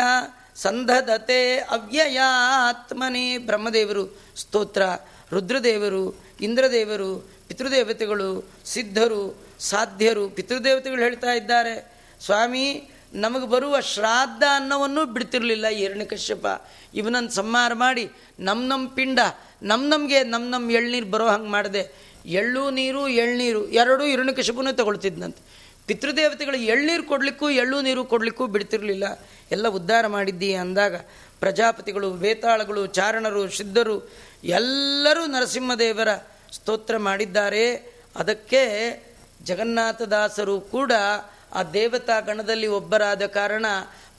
ಸಂಧದತೆ 0.64 1.58
ಅವ್ಯಯಾತ್ಮನೇ 1.58 3.38
ಬ್ರಹ್ಮದೇವರು, 3.38 4.22
ಸ್ತೋತ್ರ. 4.36 4.82
ರುದ್ರದೇವರು, 5.32 6.26
ಇಂದ್ರದೇವರು, 6.42 7.30
ಪಿತೃದೇವತೆಗಳು, 7.48 8.50
ಸಿದ್ಧರು, 8.66 9.48
ಸಾಧ್ಯರು, 9.60 10.30
ಪಿತೃದೇವತೆಗಳು 10.30 11.02
ಹೇಳ್ತಾ 11.02 11.34
ಇದ್ದಾರೆ. 11.34 11.94
ಸ್ವಾಮಿ, 12.26 12.90
ನಮಗೆ 13.14 13.48
ಬರುವ 13.48 13.80
ಶ್ರಾದ್ದ 13.80 14.44
ಅನ್ನವನ್ನು 14.56 15.06
ಬಿಡ್ತಿರಲಿಲ್ಲ 15.06 16.04
ಕಶ್ಯಪ. 16.04 16.46
ಇವನನ್ನು 16.94 17.32
ಸಂಹಾರ 17.32 17.74
ಮಾಡಿ 17.74 18.12
ನಮ್ಮ 18.40 18.64
ನಮ್ಮ 18.68 18.88
ಪಿಂಡ 18.88 19.20
ನಮ್ಮ 19.64 19.94
ನಮಗೆ 19.94 20.24
ನಮ್ಮ 20.24 20.50
ನಮ್ಮ 20.50 20.72
ಎಳ್ನೀರು 20.72 21.06
ಬರೋ 21.06 21.28
ಹಂಗೆ 21.28 21.50
ಮಾಡಿದೆ. 21.50 22.14
ಎಳ್ಳು, 22.26 22.70
ನೀರು, 22.70 23.08
ಎಳ್ನೀರು, 23.08 23.68
ಎರಡೂ 23.70 24.04
ಹಿರಣ್ಯಕಶ್ಯಪನೇ 24.04 24.74
ತಗೊಳ್ತಿದ್ನಂತೆ. 24.74 25.63
ಪಿತೃದೇವತೆಗಳು 25.88 26.58
ಎಳ್ನೀರು 26.58 27.04
ಕೊಡಲಿಕ್ಕೂ, 27.04 27.50
ಎಳ್ಳು 27.50 27.82
ನೀರು 27.82 28.06
ಕೊಡಲಿಕ್ಕೂ 28.06 28.48
ಬಿಡ್ತಿರಲಿಲ್ಲ. 28.48 29.04
ಎಲ್ಲ 29.52 29.68
ಉದ್ಧಾರ 29.68 30.08
ಮಾಡಿದ್ದಿ 30.08 30.54
ಅಂದಾಗ 30.54 30.96
ಪ್ರಜಾಪತಿಗಳು, 31.40 32.12
ವೇತಾಳಗಳು, 32.12 32.86
ಚಾರಣರು, 32.86 33.50
ಸಿದ್ಧರು, 33.50 34.10
ಎಲ್ಲರೂ 34.44 35.26
ನರಸಿಂಹದೇವರ 35.26 36.08
ಸ್ತೋತ್ರ 36.52 36.98
ಮಾಡಿದ್ದಾರೆ. 36.98 37.76
ಅದಕ್ಕೆ 38.16 38.64
ಜಗನ್ನಾಥದಾಸರು 39.44 40.62
ಕೂಡ 40.62 40.92
ಆ 41.54 41.64
ದೇವತಾ 41.64 42.20
ಗಣದಲ್ಲಿ 42.20 42.68
ಒಬ್ಬರಾದ 42.68 43.26
ಕಾರಣ 43.26 43.66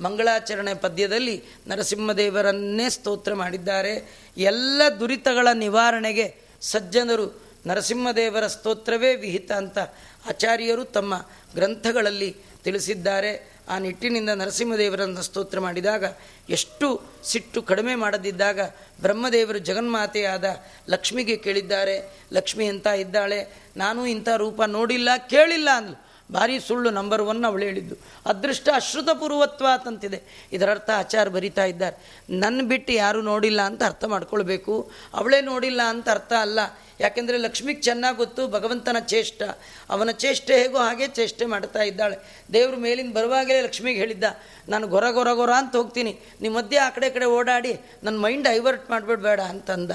ಮಂಗಳಾಚರಣೆ 0.00 0.74
ಪದ್ಯದಲ್ಲಿ 0.74 1.44
ನರಸಿಂಹದೇವರನ್ನೇ 1.66 2.90
ಸ್ತೋತ್ರ 2.90 3.34
ಮಾಡಿದ್ದಾರೆ. 3.34 4.24
ಎಲ್ಲ 4.36 4.82
ದುರಿತಗಳ 5.00 5.48
ನಿವಾರಣೆಗೆ 5.54 6.36
ಸಜ್ಜನರು 6.60 7.44
ನರಸಿಂಹದೇವರ 7.66 8.46
ಸ್ತೋತ್ರವೇ 8.46 9.16
ವಿಹಿತ 9.16 9.52
ಅಂತ 9.52 9.78
ಆಚಾರ್ಯರು 10.26 10.84
ತಮ್ಮ 10.84 11.26
ಗ್ರಂಥಗಳಲ್ಲಿ 11.54 12.36
ತಿಳಿಸಿದ್ದಾರೆ. 12.64 13.54
ಆ 13.68 13.78
ನಿಟ್ಟಿನಿಂದ 13.78 14.30
ನರಸಿಂಹದೇವರನ್ನು 14.30 15.22
ಸ್ತೋತ್ರ 15.22 15.60
ಮಾಡಿದಾಗ, 15.60 16.04
ಎಷ್ಟು 16.48 17.02
ಸಿಟ್ಟು 17.24 17.62
ಕಡಿಮೆ 17.62 17.94
ಮಾಡದಿದ್ದಾಗ 17.94 18.60
ಬ್ರಹ್ಮದೇವರು 19.00 19.58
ಜಗನ್ಮಾತೆಯಾದ 19.58 20.44
ಲಕ್ಷ್ಮಿಗೆ 20.88 21.36
ಕೇಳಿದ್ದಾರೆ. 21.36 22.18
ಲಕ್ಷ್ಮಿ 22.32 22.66
ಅಂತ 22.66 22.86
ಇದ್ದಾಳೆ? 22.86 23.62
ನಾನು 23.76 24.06
ಇಂಥ 24.06 24.28
ರೂಪ 24.36 24.62
ನೋಡಿಲ್ಲ, 24.62 25.08
ಕೇಳಿಲ್ಲ 25.30 25.68
ಅಂದ್ಲು. 25.76 26.03
ಭಾರಿ 26.32 26.54
ಸುಳ್ಳು 26.60 26.90
ನಂಬರ್ 26.90 27.22
ಒನ್ 27.22 27.44
ಅವಳು 27.44 27.64
ಹೇಳಿದ್ದು. 27.64 27.96
ಅದೃಷ್ಟ 28.26 28.68
ಅಶ್ರುತ 28.74 29.10
ಪೂರ್ವತ್ವ 29.10 29.66
ಅಂತಂತಿದೆ 29.72 30.20
ಇದರರ್ಥ 30.52 30.90
ಆಚಾರ 30.90 31.28
ಬರಿತಾ 31.28 31.64
ಇದ್ದಾರೆ. 31.64 31.96
ನನ್ನ 32.30 32.68
ಬಿಟ್ಟು 32.68 32.92
ಯಾರು 32.92 33.20
ನೋಡಿಲ್ಲ 33.22 33.60
ಅಂತ 33.60 33.82
ಅರ್ಥ 33.84 34.04
ಮಾಡ್ಕೊಳ್ಬೇಕು. 34.04 34.90
ಅವಳೇ 35.14 35.40
ನೋಡಿಲ್ಲ 35.40 35.82
ಅಂತ 35.82 36.08
ಅರ್ಥ 36.08 36.32
ಅಲ್ಲ. 36.40 36.60
ಯಾಕೆಂದರೆ 37.00 37.38
ಲಕ್ಷ್ಮಿಗೆ 37.38 37.80
ಚೆನ್ನಾಗಿ 37.82 38.16
ಗೊತ್ತು, 38.16 38.48
ಭಗವಂತನ 38.48 38.98
ಚೇಷ್ಟ. 39.12 39.42
ಅವನ 39.90 40.10
ಚೇಷ್ಟೆ 40.10 40.54
ಹೇಗೋ 40.62 40.78
ಹಾಗೆ 40.78 41.06
ಚೇಷ್ಟೆ 41.08 41.46
ಮಾಡ್ತಾ 41.46 41.82
ಇದ್ದಾಳೆ. 41.82 42.16
ದೇವ್ರ 42.52 42.74
ಮೇಲಿಂದ 42.76 43.12
ಬರುವಾಗಲೇ 43.14 43.60
ಲಕ್ಷ್ಮಿಗೆ 43.60 43.98
ಹೇಳಿದ್ದ, 43.98 44.24
ನಾನು 44.68 44.86
ಗೊರ 44.86 45.10
ಗೊರ 45.10 45.32
ಗೊರ 45.32 45.50
ಅಂತ 45.50 45.76
ಹೋಗ್ತೀನಿ. 45.76 46.12
ನಿಮ್ಮ 46.40 46.56
ಮಧ್ಯೆ 46.58 46.78
ಆ 46.78 46.90
ಕಡೆ 46.90 47.10
ಕಡೆ 47.10 47.24
ಓಡಾಡಿ 47.24 47.72
ನನ್ನ 48.04 48.16
ಮೈಂಡ್ 48.20 48.44
ಡೈವರ್ಟ್ 48.44 48.90
ಮಾಡಿಬಿಡ್ಬೇಡ 48.90 49.40
ಅಂತಂದ. 49.40 49.90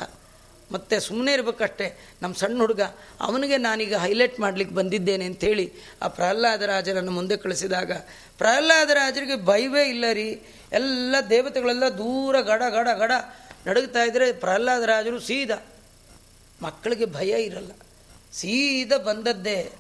ಮತ್ತು 0.71 0.99
ಸುಮ್ಮನೆ 0.99 1.33
ಇರಬೇಕಷ್ಟೇ. 1.33 1.99
ನಮ್ಮ 2.21 2.35
ಸಣ್ಣ 2.35 2.59
ಹುಡುಗ, 2.59 2.81
ಅವನಿಗೆ 3.19 3.57
ನಾನೀಗ 3.57 3.95
ಹೈಲೈಟ್ 3.95 4.39
ಮಾಡಲಿಕ್ಕೆ 4.39 4.75
ಬಂದಿದ್ದೇನೆ 4.75 5.25
ಅಂಥೇಳಿ 5.25 5.73
ಆ 6.01 6.07
ಪ್ರಹ್ಲಾದರಾಜರನ್ನು 6.07 7.11
ಮುಂದೆ 7.11 7.37
ಕಳಿಸಿದಾಗ 7.37 7.91
ಪ್ರಹ್ಲಾದರಾಜರಿಗೆ 8.37 9.45
ಭಯವೇ 9.45 9.83
ಇಲ್ಲ 9.83 10.05
ರೀ. 10.13 10.41
ಎಲ್ಲ 10.71 11.15
ದೇವತೆಗಳೆಲ್ಲ 11.29 11.83
ದೂರ 11.85 12.41
ಗಡ 12.41 12.63
ಗಡ 12.69 12.87
ಗಡ 12.97 13.11
ನಡುಗ್ತಾ 13.67 14.03
ಇದ್ದರೆ 14.03 14.33
ಪ್ರಹ್ಲಾದರಾಜರು 14.33 15.19
ಸೀದ. 15.19 15.51
ಮಕ್ಕಳಿಗೆ 16.61 17.05
ಭಯ 17.05 17.43
ಇರಲ್ಲ. 17.43 17.71
ಸೀದಾ 18.33 18.97
ಬಂದದ್ದೇ. 18.97 19.71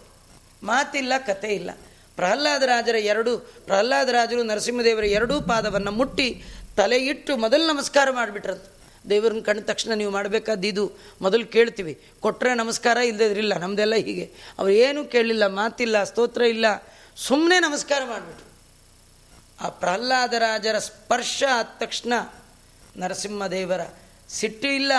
ಮಾತಿಲ್ಲ, 0.63 1.13
ಕತೆ 1.17 1.47
ಇಲ್ಲ. 1.47 1.71
ಪ್ರಹ್ಲಾದರಾಜರ 2.15 2.95
ಎರಡು 2.95 3.37
ಪ್ರಹ್ಲಾದರಾಜರು 3.37 4.43
ನರಸಿಂಹದೇವರ 4.43 5.03
ಎರಡೂ 5.03 5.41
ಪಾದವನ್ನು 5.41 5.91
ಮುಟ್ಟಿ 5.91 6.43
ತಲೆ 6.77 6.97
ಇಟ್ಟು 6.97 7.37
ಮೊದಲು 7.37 7.67
ನಮಸ್ಕಾರ 7.67 8.09
ಮಾಡಿಬಿಟ್ರಂತ. 8.11 8.63
ದೇವರನ್ನ 9.09 9.41
ಕಂಡ 9.41 9.59
ತಕ್ಷಣ 9.59 9.93
ನೀವು 9.93 10.11
ಮಾಡಬೇಕಾದ್ದು. 10.11 10.67
ಇದು 10.67 10.91
ಮೊದಲು 11.21 11.45
ಕೇಳ್ತೀವಿ 11.45 12.01
ಕೊಟ್ಟರೆ 12.19 12.55
ನಮಸ್ಕಾರ 12.55 12.97
ಇಲ್ಲದಿದ್ರಿಲ್ಲ 12.97 13.57
ನಮ್ಮದೆಲ್ಲ 13.57 13.95
ಹೀಗೆ. 13.95 14.31
ಅವ್ರು 14.59 14.73
ಏನೂ 14.73 15.05
ಕೇಳಲಿಲ್ಲ 15.05 15.47
ಮಾತಿಲ್ಲ, 15.47 16.03
ಸ್ತೋತ್ರ 16.03 16.41
ಇಲ್ಲ 16.41 16.65
ಸುಮ್ಮನೆ 17.15 17.59
ನಮಸ್ಕಾರ 17.59 18.01
ಮಾಡಿಬಿಟ್ರು. 18.05 18.49
ಆ 19.65 19.69
ಪ್ರಹ್ಲಾದರಾಜರ 19.69 20.77
ಸ್ಪರ್ಶ 20.77 21.43
ಆದ 21.53 21.65
ತಕ್ಷಣ 21.79 22.13
ನರಸಿಂಹದೇವರ 22.97 23.81
ಸಿಟ್ಟು 24.29 24.67
ಇಲ್ಲ. 24.67 24.91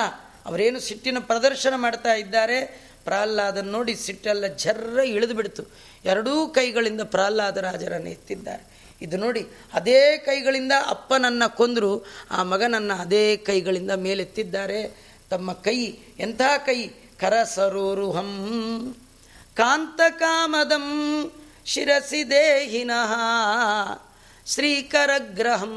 ಅವರೇನು 0.46 0.80
ಸಿಟ್ಟಿನ 0.80 1.18
ಪ್ರದರ್ಶನ 1.20 1.74
ಮಾಡ್ತಾ 1.76 2.14
ಇದ್ದಾರೆ, 2.14 2.90
ಪ್ರಹ್ಲಾದನ 3.04 3.70
ನೋಡಿ 3.70 3.94
ಸಿಟ್ಟೆಲ್ಲ 3.94 4.46
ಜರ್ರ 4.46 4.98
ಇಳಿದು 4.98 5.34
ಬಿಡ್ತು. 5.34 5.62
ಎರಡೂ 6.04 6.48
ಕೈಗಳಿಂದ 6.48 7.00
ಪ್ರಹ್ಲಾದರಾಜರನ್ನು 7.00 8.10
ಎತ್ತಿದ್ದಾರೆ. 8.10 8.79
ಇದು 9.02 9.16
ನೋಡಿ, 9.16 9.42
ಅದೇ 9.74 10.00
ಕೈಗಳಿಂದ 10.18 10.72
ಅಪ್ಪನನ್ನು 10.86 11.56
ಕೊಂದರು, 11.56 11.92
ಆ 12.30 12.42
ಮಗನನ್ನು 12.42 12.94
ಅದೇ 13.00 13.36
ಕೈಗಳಿಂದ 13.36 13.92
ಮೇಲೆತ್ತಿದ್ದಾರೆ. 14.06 14.80
ತಮ್ಮ 15.30 15.52
ಕೈ, 15.52 15.78
ಎಂಥ 16.18 16.42
ಕೈ? 16.66 16.80
ಕರಸರೋರುಹಂ 17.20 18.30
ಕಾಂತಕಾಮದಂ, 19.54 20.86
ಶಿರಸಿ 21.66 22.30
ದೇಹಿನಃ, 22.30 23.12
ಶ್ರೀಕರಗ್ರಹಂ. 24.46 25.74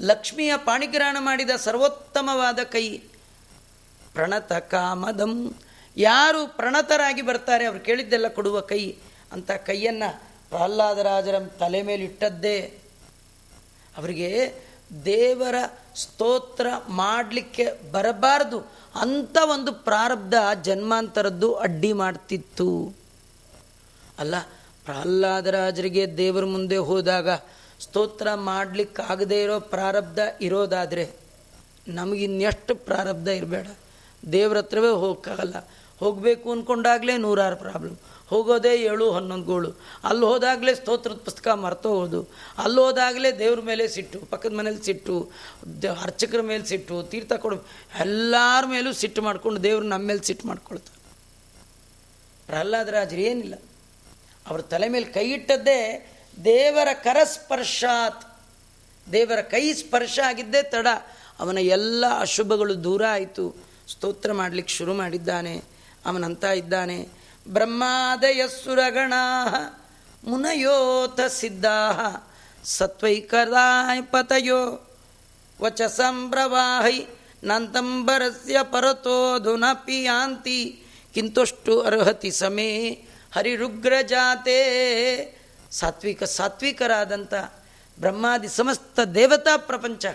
ಲಕ್ಷ್ಮಿಯ 0.00 0.52
ಪಾಣಿಗ್ರಹಣ 0.64 1.16
ಮಾಡಿದ 1.20 1.50
ಸರ್ವೋತ್ತಮವಾದ 1.56 2.60
ಕೈ 2.62 2.86
ಪ್ರಣತ 4.14 4.52
ಕಾಮದಂ 4.52 5.34
ಯಾರು 5.96 6.40
ಪ್ರಣತರಾಗಿ 6.46 7.22
ಬರ್ತಾರೆ, 7.22 7.64
ಅವ್ರು 7.64 7.80
ಕೇಳಿದ್ದೆಲ್ಲ 7.80 8.28
ಕೊಡುವ 8.28 8.60
ಕೈ 8.60 8.82
ಅಂತ 9.34 9.50
ಕೈಯನ್ನು 9.50 10.22
ಪ್ರಹ್ಲಾದರಾಜರ 10.48 11.38
ತಲೆ 11.58 11.82
ಮೇಲೆ 11.82 12.04
ಇಟ್ಟದ್ದೇ 12.04 12.78
ಅವರಿಗೆ 13.96 14.54
ದೇವರ 15.04 15.54
ಸ್ತೋತ್ರ 15.94 16.66
ಮಾಡಲಿಕ್ಕೆ 16.88 17.92
ಬರಬಾರದು. 17.92 18.60
ಅಂಥ 18.94 19.36
ಒಂದು 19.50 19.72
ಪ್ರಾರಬ್ಧ 19.72 20.34
ಜನ್ಮಾಂತರದ್ದು 20.62 21.54
ಅಡ್ಡಿ 21.54 21.92
ಮಾಡ್ತಿತ್ತು. 21.92 22.94
ಅಲ್ಲ 24.18 24.34
ಪ್ರಹ್ಲಾದರಾಜರಿಗೆ 24.84 26.16
ದೇವರ 26.16 26.44
ಮುಂದೆ 26.44 26.76
ಹೋದಾಗ 26.76 27.28
ಸ್ತೋತ್ರ 27.80 28.34
ಮಾಡಲಿಕ್ಕಾಗದೇ 28.34 29.42
ಇರೋ 29.42 29.60
ಪ್ರಾರಬ್ಧ 29.60 30.18
ಇರೋದಾದರೆ 30.40 31.10
ನಮಗಿನ್ನೆಷ್ಟು 31.88 32.74
ಪ್ರಾರಬ್ಧ 32.74 33.28
ಇರಬೇಡ. 33.28 33.66
ದೇವ್ರ 34.32 34.58
ಹತ್ರವೇ 34.58 34.88
ಹೋಗೋಕ್ಕಾಗಲ್ಲ. 34.88 35.54
ಹೋಗಬೇಕು 36.04 36.52
ಅಂದ್ಕೊಂಡಾಗಲೇ 36.52 37.16
ನೂರಾರು 37.16 37.56
ಪ್ರಾಬ್ಲಮ್ 37.56 37.96
ಹೋಗೋದೇ 38.26 38.74
ಏಳು 38.74 39.06
ಹನ್ನೊಂದು 39.12 39.44
ಗೋಳು. 39.44 39.70
ಅಲ್ಲಿ 40.04 40.24
ಹೋದಾಗಲೇ 40.24 40.74
ಸ್ತೋತ್ರದ 40.74 41.16
ಪುಸ್ತಕ 41.24 41.48
ಮರ್ತೋಗೋದು 41.48 42.28
ಅಲ್ಲಿ 42.58 42.80
ಹೋದಾಗಲೇ 42.80 43.30
ದೇವ್ರ 43.38 43.60
ಮೇಲೆ 43.60 43.88
ಸಿಟ್ಟು, 43.88 44.18
ಪಕ್ಕದ 44.20 44.52
ಮನೇಲಿ 44.54 44.84
ಸಿಟ್ಟು 44.84 45.30
ಅರ್ಚಕರ 46.02 46.40
ಮೇಲೆ 46.40 46.64
ಸಿಟ್ಟು, 46.64 47.02
ತೀರ್ಥ 47.02 47.32
ಕೊಡು. 47.32 47.56
ಎಲ್ಲರ 48.00 48.64
ಮೇಲೂ 48.66 48.92
ಸಿಟ್ಟು 48.92 49.22
ಮಾಡ್ಕೊಂಡು 49.22 49.62
ದೇವ್ರು 49.62 49.86
ನಮ್ಮ 49.86 50.06
ಮೇಲೆ 50.06 50.22
ಸಿಟ್ಟು 50.22 50.48
ಮಾಡ್ಕೊಳ್ತಾರೆ. 50.48 51.04
ಪ್ರಹ್ಲಾದರಾಜರು 52.46 53.20
ಏನಿಲ್ಲ. 53.20 53.54
ಅವ್ರ 54.46 54.60
ತಲೆ 54.60 54.88
ಮೇಲೆ 54.88 55.06
ಕೈ 55.06 55.26
ಇಟ್ಟದ್ದೇ 55.30 55.80
ದೇವರ 56.44 56.88
ಕರಸ್ಪರ್ಶಾತ್. 56.92 58.22
ದೇವರ 59.12 59.40
ಕೈ 59.40 59.72
ಸ್ಪರ್ಶ 59.72 60.18
ಆಗಿದ್ದೇ 60.26 60.62
ತಡ. 60.62 60.86
ಅವನ 61.38 61.58
ಎಲ್ಲ 61.58 62.04
ಅಶುಭಗಳು 62.18 62.84
ದೂರ 62.84 63.02
ಆಯಿತು. 63.10 63.44
ಸ್ತೋತ್ರ 63.88 64.32
ಮಾಡಲಿಕ್ಕೆ 64.32 64.74
ಶುರು 64.74 64.94
ಮಾಡಿದ್ದಾನೆ. 64.94 65.73
ಅವನಂತ 66.06 66.44
ಇದ್ದಾನೆ. 66.44 67.08
ಬ್ರಹ್ಮಾದಯ 67.48 68.48
ಸುರಗಣ 68.48 69.12
ಮುನಯೋತ 70.24 71.20
ಸಿದ್ಧಾ 71.20 71.72
ಸತ್ವೈಕರಾಯ 72.64 74.00
ಪತಯೋ. 74.00 74.88
ವಚ 75.60 75.82
ಸಂಭ್ರವಾಹೈ 75.82 77.04
ನಂತಂಬರಸ್ಯ 77.44 78.58
ಪರತೋಧುನ 78.62 79.64
ಯಾಂತಿ. 79.88 80.80
ಕಿಂತುಷ್ಟು 81.14 81.82
ಅರ್ಹತಿ 81.82 82.30
ಸಮೇ 82.30 83.04
ಹರಿರುಗ್ರಜಾತೆ 83.34 84.58
ಸಾತ್ವಿಕ 85.70 86.24
ಸಾತ್ವಿಕರಾದಂಥ 86.24 87.34
ಬ್ರಹ್ಮಾದಿ 88.00 88.48
ಸಮಸ್ತ 88.48 89.00
ದೇವತಾ 89.00 89.56
ಪ್ರಪಂಚ 89.56 90.06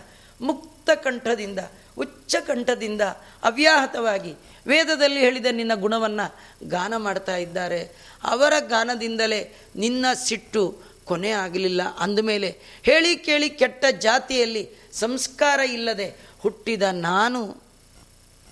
ಮುಕ್ತ 0.41 0.89
ಕಂಠದಿಂದ 0.89 1.59
ಉಚ್ಚ 1.99 2.35
ಕಂಠದಿಂದ 2.35 3.01
ಅವ್ಯಾಹತವಾಗಿ 3.43 4.35
ವೇದದಲ್ಲಿ 4.67 5.19
ಹೇಳಿದ 5.19 5.45
ನಿನ್ನ 5.51 5.71
ಗುಣವನ್ನು 5.75 6.35
ಗಾನ 6.69 6.97
ಮಾಡ್ತಾ 6.97 7.37
ಇದ್ದಾರೆ. 7.37 8.09
ಅವರ 8.23 8.53
ಗಾನದಿಂದಲೇ 8.59 9.57
ನಿನ್ನ 9.75 10.05
ಸಿಟ್ಟು 10.25 10.77
ಕೊನೆ 11.05 11.29
ಆಗಲಿಲ್ಲ. 11.29 11.81
ಅಂದಮೇಲೆ 11.99 12.79
ಹೇಳಿ 12.83 13.15
ಕೇಳಿ 13.15 13.49
ಕೆಟ್ಟ 13.49 13.85
ಜಾತಿಯಲ್ಲಿ 13.99 14.69
ಸಂಸ್ಕಾರ 14.93 15.59
ಇಲ್ಲದೆ 15.59 16.15
ಹುಟ್ಟಿದ 16.39 16.81
ನಾನು 16.91 17.61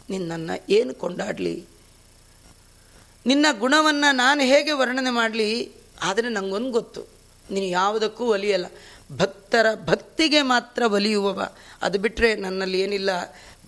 ನಿನ್ನನ್ನು 0.09 0.65
ಏನು 0.69 0.93
ಕೊಂಡಾಡಲಿ? 0.93 1.65
ನಿನ್ನ 3.25 3.45
ಗುಣವನ್ನು 3.59 4.15
ನಾನು 4.15 4.41
ಹೇಗೆ 4.41 4.71
ವರ್ಣನೆ 4.71 5.09
ಮಾಡಲಿ? 5.09 5.71
ಆದರೆ 6.01 6.29
ನನಗೊಂದು 6.29 6.71
ಗೊತ್ತು. 6.71 7.01
ನೀನು 7.51 7.65
ಯಾವುದಕ್ಕೂ 7.65 8.25
ಒಲಿಯಲ್ಲ. 8.25 8.65
ಭಕ್ತರ 9.11 9.65
ಭಕ್ತಿಗೆ 9.85 10.41
ಮಾತ್ರ 10.41 10.83
ಒಲಿಯುವವ 10.91 11.49
ಅದು 11.81 11.99
ಬಿಟ್ಟರೆ 11.99 12.35
ನನ್ನಲ್ಲಿ 12.35 12.79
ಏನಿಲ್ಲ. 12.79 13.09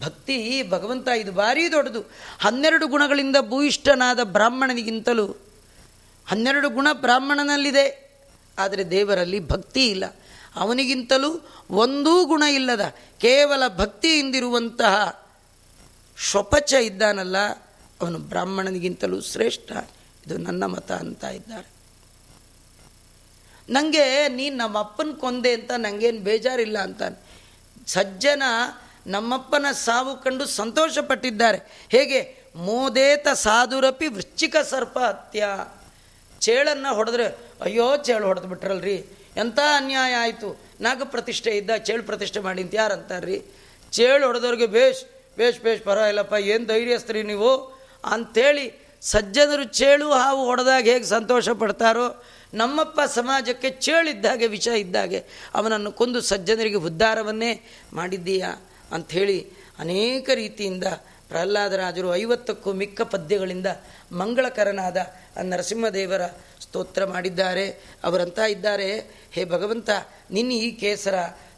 ಭಕ್ತಿ 0.02 0.64
ಭಗವಂತ 0.70 1.08
ಇದು 1.08 1.32
ಭಾರೀ 1.32 1.72
ದೊಡ್ಡದು. 1.72 2.02
ಹನ್ನೆರಡು 2.40 2.88
ಗುಣಗಳಿಂದ 2.88 3.36
ಭೂಯಿಷ್ಠನಾದ 3.48 4.20
ಬ್ರಾಹ್ಮಣನಿಗಿಂತಲೂ 4.24 5.26
ಹನ್ನೆರಡು 6.28 6.70
ಗುಣ 6.70 6.88
ಬ್ರಾಹ್ಮಣನಲ್ಲಿದೆ. 6.94 8.12
ಆದರೆ 8.60 8.90
ದೇವರಲ್ಲಿ 8.90 9.40
ಭಕ್ತಿ 9.40 9.88
ಇಲ್ಲ. 9.88 10.16
ಅವನಿಗಿಂತಲೂ 10.56 11.50
ಒಂದೂ 11.70 12.26
ಗುಣ 12.26 12.44
ಇಲ್ಲದ. 12.54 12.96
ಕೇವಲ 13.20 13.64
ಭಕ್ತಿಯಿಂದಿರುವಂತಹ 13.78 15.26
ಶ್ವಪಚ 16.18 16.74
ಇದ್ದಾನಲ್ಲ, 16.74 17.38
ಅವನು 18.02 18.20
ಬ್ರಾಹ್ಮಣನಿಗಿಂತಲೂ 18.20 19.22
ಶ್ರೇಷ್ಠ. 19.22 19.72
ಇದು 20.28 20.38
ನನ್ನ 20.38 20.66
ಮತ 20.66 20.92
ಅಂತ 20.92 21.24
ಇದ್ದಾರೆ. 21.24 21.79
ನನಗೆ 23.70 24.28
ನೀನು 24.28 24.58
ನಮ್ಮಪ್ಪನ 24.58 25.12
ಕೊಂದೆ 25.12 25.54
ಅಂತ 25.54 25.72
ನನಗೇನು 25.72 26.20
ಬೇಜಾರಿಲ್ಲ 26.20 26.80
ಅಂತಾನೆ 26.80 27.30
ಸಜ್ಜನ 27.88 28.44
ನಮ್ಮಪ್ಪನ 29.08 29.66
ಸಾವು 29.72 30.24
ಕಂಡು 30.24 30.46
ಸಂತೋಷಪಟ್ಟಿದ್ದಾರೆ. 30.46 31.86
ಹೇಗೆ? 31.90 32.40
ಮೋದೇತ 32.56 33.28
ಸಾಧುರಪಿ 33.28 34.08
ವೃಶ್ಚಿಕ 34.08 34.56
ಸರ್ಪ 34.70 35.00
ಹತ್ಯ. 35.00 35.46
ಚೇಳನ್ನು 36.40 36.96
ಹೊಡೆದ್ರೆ, 36.96 37.26
ಅಯ್ಯೋ, 37.62 37.98
ಚೇಳು 37.98 38.26
ಹೊಡೆದು 38.26 38.48
ಬಿಟ್ರಲ್ರಿ. 38.48 38.96
ಎಂಥ 39.38 39.60
ಅನ್ಯಾಯ 39.60 40.14
ಆಯಿತು? 40.14 40.60
ನಾಗ 40.82 41.02
ಪ್ರತಿಷ್ಠೆ 41.06 41.52
ಇದ್ದ, 41.52 41.76
ಚೇಳು 41.76 42.04
ಪ್ರತಿಷ್ಠೆ 42.04 42.40
ಮಾಡಿ 42.40 42.62
ಅಂತ 42.62 42.72
ಯಾರು 42.76 42.94
ಅಂತಾರ್ರಿ? 42.94 43.44
ಚೇಳು 43.92 44.26
ಹೊಡೆದವ್ರಿಗೆ 44.26 44.66
ಬೇಷ್ 44.66 45.06
ಬೇಷ್ 45.38 45.60
ಬೇಷ್, 45.60 45.84
ಪರವಾಗಿಲ್ಲಪ್ಪ, 45.84 46.34
ಏನು 46.34 46.66
ಧೈರ್ಯಸ್ತ್ರಿ 46.66 47.24
ನೀವು? 47.24 47.58
ಅಂಥೇಳಿ 48.06 48.90
ಸಜ್ಜನರು 49.02 49.64
ಚೇಳು 49.64 50.12
ಹಾವು 50.12 50.46
ಹೊಡೆದಾಗ 50.46 50.84
ಹೇಗೆ 50.84 51.06
ಸಂತೋಷ 51.06 51.50
ಪಡ್ತಾರೋ 51.50 52.24
ನಮ್ಮಪ್ಪ 52.54 53.00
ಸಮಾಜಕ್ಕೆ 53.16 53.70
ಚೇಳಿದ್ದಾಗೆ 53.70 54.48
ವಿಷ 54.48 54.68
ಇದ್ದಾಗೆ 54.68 55.24
ಅವನನ್ನು 55.54 55.92
ಕೊಂದು 55.92 56.22
ಸಜ್ಜನರಿಗೆ 56.22 56.76
ಉದ್ಧಾರವನ್ನೇ 56.76 57.62
ಮಾಡಿದ್ದೀಯಾ 57.94 58.62
ಅಂಥೇಳಿ 58.92 59.52
ಅನೇಕ 59.80 60.30
ರೀತಿಯಿಂದ 60.34 60.84
ಪ್ರಹ್ಲಾದರಾಜರು 61.30 62.16
ಐವತ್ತಕ್ಕೂ 62.16 62.74
ಮಿಕ್ಕ 62.74 63.02
ಪದ್ಯಗಳಿಂದ 63.02 63.68
ಮಂಗಳಕರನಾದ 64.12 64.98
ನರಸಿಂಹದೇವರ 65.44 66.28
ಸ್ತೋತ್ರ 66.62 67.06
ಮಾಡಿದ್ದಾರೆ. 67.06 67.78
ಅವರಂತ 68.04 68.40
ಇದ್ದಾರೆ, 68.40 69.00
ಹೇ 69.32 69.46
ಭಗವಂತ, 69.46 69.90
ನಿನ್ನ 70.32 70.52
ಈ 70.52 70.72
ಕೇಸರ, 70.72 71.14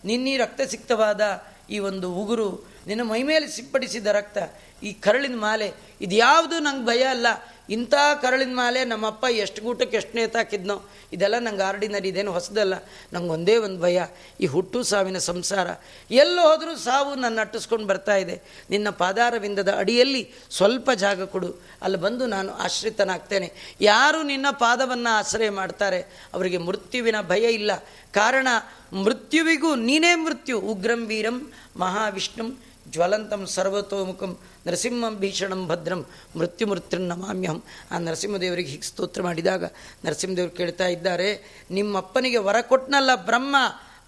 ನಿನ್ನೀ 0.06 0.38
ರಕ್ತಸಿಕ್ತವಾದ 0.38 1.22
ಈ 1.70 1.80
ಒಂದು 1.80 2.14
ಉಗುರು 2.14 2.66
ನಿನ್ನ 2.88 3.04
ಮೈಮೇಲೆ 3.04 3.48
ಸಿಂಪಡಿಸಿದ 3.48 4.08
ರಕ್ತ, 4.08 4.38
ಈ 4.84 4.94
ಕರಳಿನ 4.94 5.36
ಮಾಲೆ 5.36 5.74
ಇದು 6.02 6.16
ಯಾವುದು 6.16 6.60
ನಂಗೆ 6.60 6.86
ಭಯ 6.86 7.04
ಅಲ್ಲ 7.04 7.28
ಇಂಥ 7.72 7.94
ಕರಳಿನ 8.22 8.56
ಮೇಲೆ 8.56 8.86
ನಮ್ಮಪ್ಪ 8.86 9.26
ಎಷ್ಟು 9.30 9.62
ಗೂಟಕ್ಕೆ 9.62 9.98
ಎಷ್ಟು 9.98 10.16
ನೇತಾಕಿದ್ನೋ 10.16 10.82
ಇದೆಲ್ಲ 11.14 11.40
ನಂಗೆ 11.40 11.64
ಆರ್ಡಿನರಿ 11.64 12.08
ಇದೇನು 12.08 12.32
ಹೊಸದಲ್ಲ. 12.32 12.74
ನಂಗೆ 13.14 13.30
ಒಂದೇ 13.30 13.58
ಒಂದು 13.58 13.82
ಭಯ, 13.82 14.02
ಈ 14.42 14.46
ಹುಟ್ಟು 14.46 14.84
ಸಾವಿನ 14.84 15.18
ಸಂಸಾರ. 15.18 15.68
ಎಲ್ಲೋ 16.12 16.42
ಹೋದರೂ 16.42 16.76
ಸಾವು 16.76 17.16
ನನ್ನ 17.16 17.40
ಅಟ್ಟಿಸ್ಕೊಂಡು 17.42 17.88
ಬರ್ತಾ 17.88 18.16
ಇದೆ. 18.16 18.42
ನಿನ್ನ 18.70 18.90
ಪಾದಾರವಿಂದದ 18.90 19.74
ಅಡಿಯಲ್ಲಿ 19.78 20.34
ಸ್ವಲ್ಪ 20.52 20.92
ಜಾಗ 20.92 21.24
ಕೊಡು. 21.24 21.56
ಅಲ್ಲಿ 21.82 21.98
ಬಂದು 21.98 22.26
ನಾನು 22.26 22.54
ಆಶ್ರಿತನಾಗ್ತೇನೆ. 22.54 23.54
ಯಾರು 23.82 24.24
ನಿನ್ನ 24.24 24.46
ಪಾದವನ್ನು 24.52 25.16
ಆಶ್ರಯ 25.16 25.50
ಮಾಡ್ತಾರೆ? 25.50 26.02
ಅವರಿಗೆ 26.34 26.58
ಮೃತ್ಯುವಿನ 26.58 27.16
ಭಯ 27.22 27.52
ಇಲ್ಲ. 27.52 27.72
ಕಾರಣ, 28.12 28.48
ಮೃತ್ಯುವಿಗೂ 28.94 29.76
ನೀನೇ 29.76 30.16
ಮೃತ್ಯು. 30.16 30.60
ಉಗ್ರಂ, 30.60 31.06
ವೀರಂ, 31.06 31.52
ಮಹಾವಿಷ್ಣುಂ, 31.78 32.58
ಜ್ವಲಂತಂ, 32.88 33.46
ಸರ್ವತೋಮುಖಂ. 33.46 34.38
ನರಸಿಂಹಂ 34.68 35.16
ಭೀಷಣಂ 35.20 35.62
ಭದ್ರಂ 35.68 36.02
ಮೃತ್ಯು 36.38 36.68
ಮೃತ್ಯುನ್ 36.68 37.08
ನಮಾಮ್ಯಹಂ. 37.08 37.60
ಆ 37.92 37.98
ನರಸಿಂಹದೇವರಿಗೆ 37.98 38.70
ಹೀಗೆ 38.70 38.88
ಸ್ತೋತ್ರ 38.88 39.22
ಮಾಡಿದಾಗ 39.22 39.64
ನರಸಿಂಹದೇವರು 40.06 40.52
ಕೇಳ್ತಾ 40.52 40.88
ಇದ್ದಾರೆ, 40.88 41.30
ನಿಮ್ಮಪ್ಪನಿಗೆ 41.72 42.38
ವರ 42.38 42.62
ಕೊಟ್ಟನಲ್ಲ 42.62 43.16
ಬ್ರಹ್ಮ, 43.16 43.56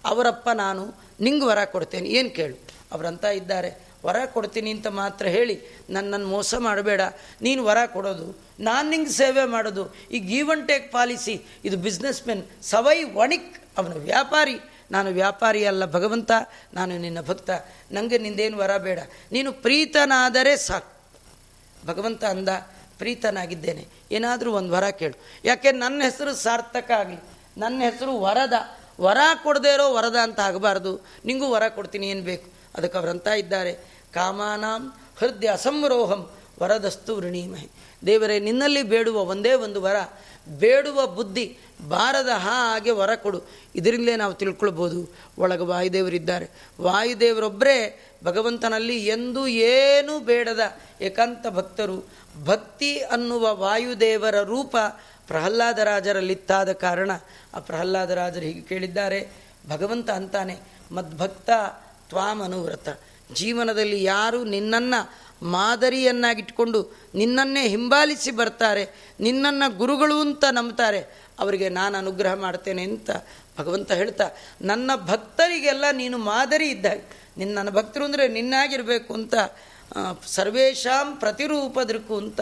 ಅವರಪ್ಪ 0.04 0.48
ನಾನು, 0.54 0.84
ನಿಂಗೆ 1.20 1.46
ವರ 1.46 1.64
ಕೊಡ್ತೇನೆ, 1.64 2.08
ಏನು 2.08 2.30
ಕೇಳು? 2.30 2.56
ಅವರಂತ 2.92 3.24
ಇದ್ದಾರೆ, 3.24 3.70
ವರ 4.04 4.16
ಕೊಡ್ತೀನಿ 4.32 4.70
ಅಂತ 4.70 4.86
ಮಾತ್ರ 4.86 5.26
ಹೇಳಿ, 5.26 5.54
ನನ್ನನ್ನು 5.90 6.28
ಮೋಸ 6.28 6.54
ಮಾಡಬೇಡ, 6.58 7.00
ನೀನು 7.42 7.64
ವರ 7.64 7.78
ಕೊಡೋದು, 7.92 8.26
ನಾನು 8.60 8.90
ನಿಂಗೆ 8.90 9.10
ಸೇವೆ 9.10 9.44
ಮಾಡೋದು, 9.46 9.84
ಈ 10.10 10.18
ಗೀವ್ 10.18 10.50
ಅಂಡ್ 10.50 10.68
ಟೇಕ್ 10.68 10.92
ಪಾಲಿಸಿ 10.92 11.34
ಇದು 11.64 11.76
ಬಿಸ್ನೆಸ್ 11.76 12.20
ಮೆನ್ 12.28 12.42
ಸವೈ 12.62 13.02
ವಣಿಕ್, 13.02 13.52
ಅವನ 13.78 13.92
ವ್ಯಾಪಾರಿ 13.92 14.56
ನಾನು 14.94 15.10
ವ್ಯಾಪಾರಿ 15.10 15.64
ಅಲ್ಲ, 15.64 15.86
ಭಗವಂತ, 15.86 16.30
ನಾನು 16.74 16.98
ನಿನ್ನ 16.98 17.20
ಭಕ್ತ. 17.20 17.50
ನನಗೆ 17.92 18.18
ನಿಂದೇನು 18.18 18.58
ವರ 18.58 18.76
ಬೇಡ. 18.76 18.98
ನೀನು 19.32 19.52
ಪ್ರೀತನಾದರೆ 19.52 20.56
ಸಾಕು. 20.56 20.94
ಭಗವಂತ 21.86 22.24
ಅಂದ, 22.24 22.48
ಪ್ರೀತನಾಗಿದ್ದೇನೆ. 22.98 23.86
ಏನಾದರೂ 24.10 24.52
ಒಂದು 24.52 24.72
ವರ 24.72 24.90
ಕೇಳು. 24.90 25.20
ಯಾಕೆ, 25.44 25.72
ನನ್ನ 25.72 26.02
ಹೆಸರು 26.04 26.34
ಸಾರ್ಥಕ 26.34 26.90
ಆಗಲಿ. 26.90 27.20
ನನ್ನ 27.60 27.82
ಹೆಸರು 27.90 28.20
ವರದ. 28.20 28.52
ವರ 29.00 29.16
ಕೊಡದೇ 29.42 29.74
ಇರೋ 29.74 29.94
ವರದ 29.94 30.16
ಅಂತ 30.22 30.40
ಆಗಬಾರ್ದು. 30.40 31.00
ನಿಂಗೂ 31.24 31.50
ವರ 31.50 31.68
ಕೊಡ್ತೀನಿ, 31.68 32.10
ಏನು 32.10 32.22
ಬೇಕು? 32.22 32.50
ಅದಕ್ಕೆ 32.74 32.98
ಅವರಂತ 32.98 33.26
ಇದ್ದಾರೆ. 33.26 33.72
ಕಾಮಾನಾಂ 34.14 34.94
ಹೃದಯ 35.16 35.48
ಅಸಂರೋಹಂ 35.48 36.30
ವರದಸ್ತು 36.62 37.16
ವೃಣೀಮಹಿ. 37.16 37.70
ದೇವರೇ, 38.06 38.38
ನಿನ್ನಲ್ಲಿ 38.38 38.82
ಬೇಡುವ 38.82 39.18
ಒಂದೇ 39.18 39.52
ಒಂದು 39.52 39.82
ವರ. 39.82 39.96
ಬೇಡುವ 40.58 41.06
ಬುದ್ಧಿ 41.06 41.58
ಬಾರದ 41.88 42.28
ಹಾಗೆ 42.28 42.90
ವರ 42.90 43.14
ಕೊಡು. 43.14 43.42
ಇದರಿಂದಲೇ 43.74 44.16
ನಾವು 44.16 44.34
ತಿಳ್ಕೊಳ್ಬೋದು. 44.34 45.14
ಒಳಗೆ 45.38 45.62
ವಾಯುದೇವರಿದ್ದಾರೆ. 45.62 46.48
ವಾಯುದೇವರೊಬ್ಬರೇ 46.80 48.10
ಭಗವಂತನಲ್ಲಿ 48.24 49.06
ಎಂದೂ 49.06 49.46
ಏನೂ 49.46 50.18
ಬೇಡದ 50.18 50.60
ಏಕಾಂತ 51.00 51.46
ಭಕ್ತರು. 51.46 52.08
ಭಕ್ತಿ 52.44 52.98
ಅನ್ನುವ 52.98 53.56
ವಾಯುದೇವರ 53.56 54.40
ರೂಪ 54.40 54.76
ಪ್ರಹ್ಲಾದರಾಜರಲ್ಲಿತ್ತಾದ 55.26 56.72
ಕಾರಣ. 56.72 57.10
ಆ 57.54 57.58
ಪ್ರಹ್ಲಾದರಾಜರು 57.58 58.42
ಹೀಗೆ 58.42 58.60
ಕೇಳಿದ್ದಾರೆ, 58.60 59.28
ಭಗವಂತ 59.68 60.10
ಅಂತಾನೆ, 60.10 60.58
ಮದ್ಭಕ್ತ 60.92 61.50
ತ್ವಾಮನುವ್ರತ. 62.08 63.00
ಜೀವನದಲ್ಲಿ 63.34 64.04
ಯಾರು 64.04 64.44
ನಿನ್ನನ್ನು 64.44 65.23
ಮಾದರಿಯನ್ನಾಗಿಟ್ಕೊಂಡು 65.42 66.80
ನಿನ್ನನ್ನೇ 67.14 67.62
ಹಿಂಬಾಲಿಸಿ 67.74 68.30
ಬರ್ತಾರೆ, 68.30 68.84
ನಿನ್ನನ್ನು 69.20 69.68
ಗುರುಗಳು 69.80 70.16
ಅಂತ 70.20 70.44
ನಂಬ್ತಾರೆ, 70.58 71.00
ಅವರಿಗೆ 71.38 71.68
ನಾನು 71.68 71.94
ಅನುಗ್ರಹ 71.98 72.34
ಮಾಡ್ತೇನೆ 72.34 72.82
ಅಂತ 72.90 73.10
ಭಗವಂತ 73.58 73.90
ಹೇಳ್ತಾ, 73.92 74.26
ನನ್ನ 74.62 74.90
ಭಕ್ತರಿಗೆಲ್ಲ 75.10 75.84
ನೀನು 76.00 76.18
ಮಾದರಿ 76.30 76.68
ಇದ್ದಾಗ 76.70 77.00
ನಿನ್ನ 77.38 77.52
ನನ್ನ 77.58 77.70
ಭಕ್ತರು 77.78 78.04
ಅಂದರೆ 78.08 78.24
ನಿನ್ನಾಗಿರಬೇಕು 78.28 79.12
ಅಂತ 79.14 79.34
ಸರ್ವೇಶಾಂ 80.36 81.08
ಪ್ರತಿರೂಪ 81.22 81.78
ದೃಕು 81.90 82.14
ಅಂತ, 82.16 82.40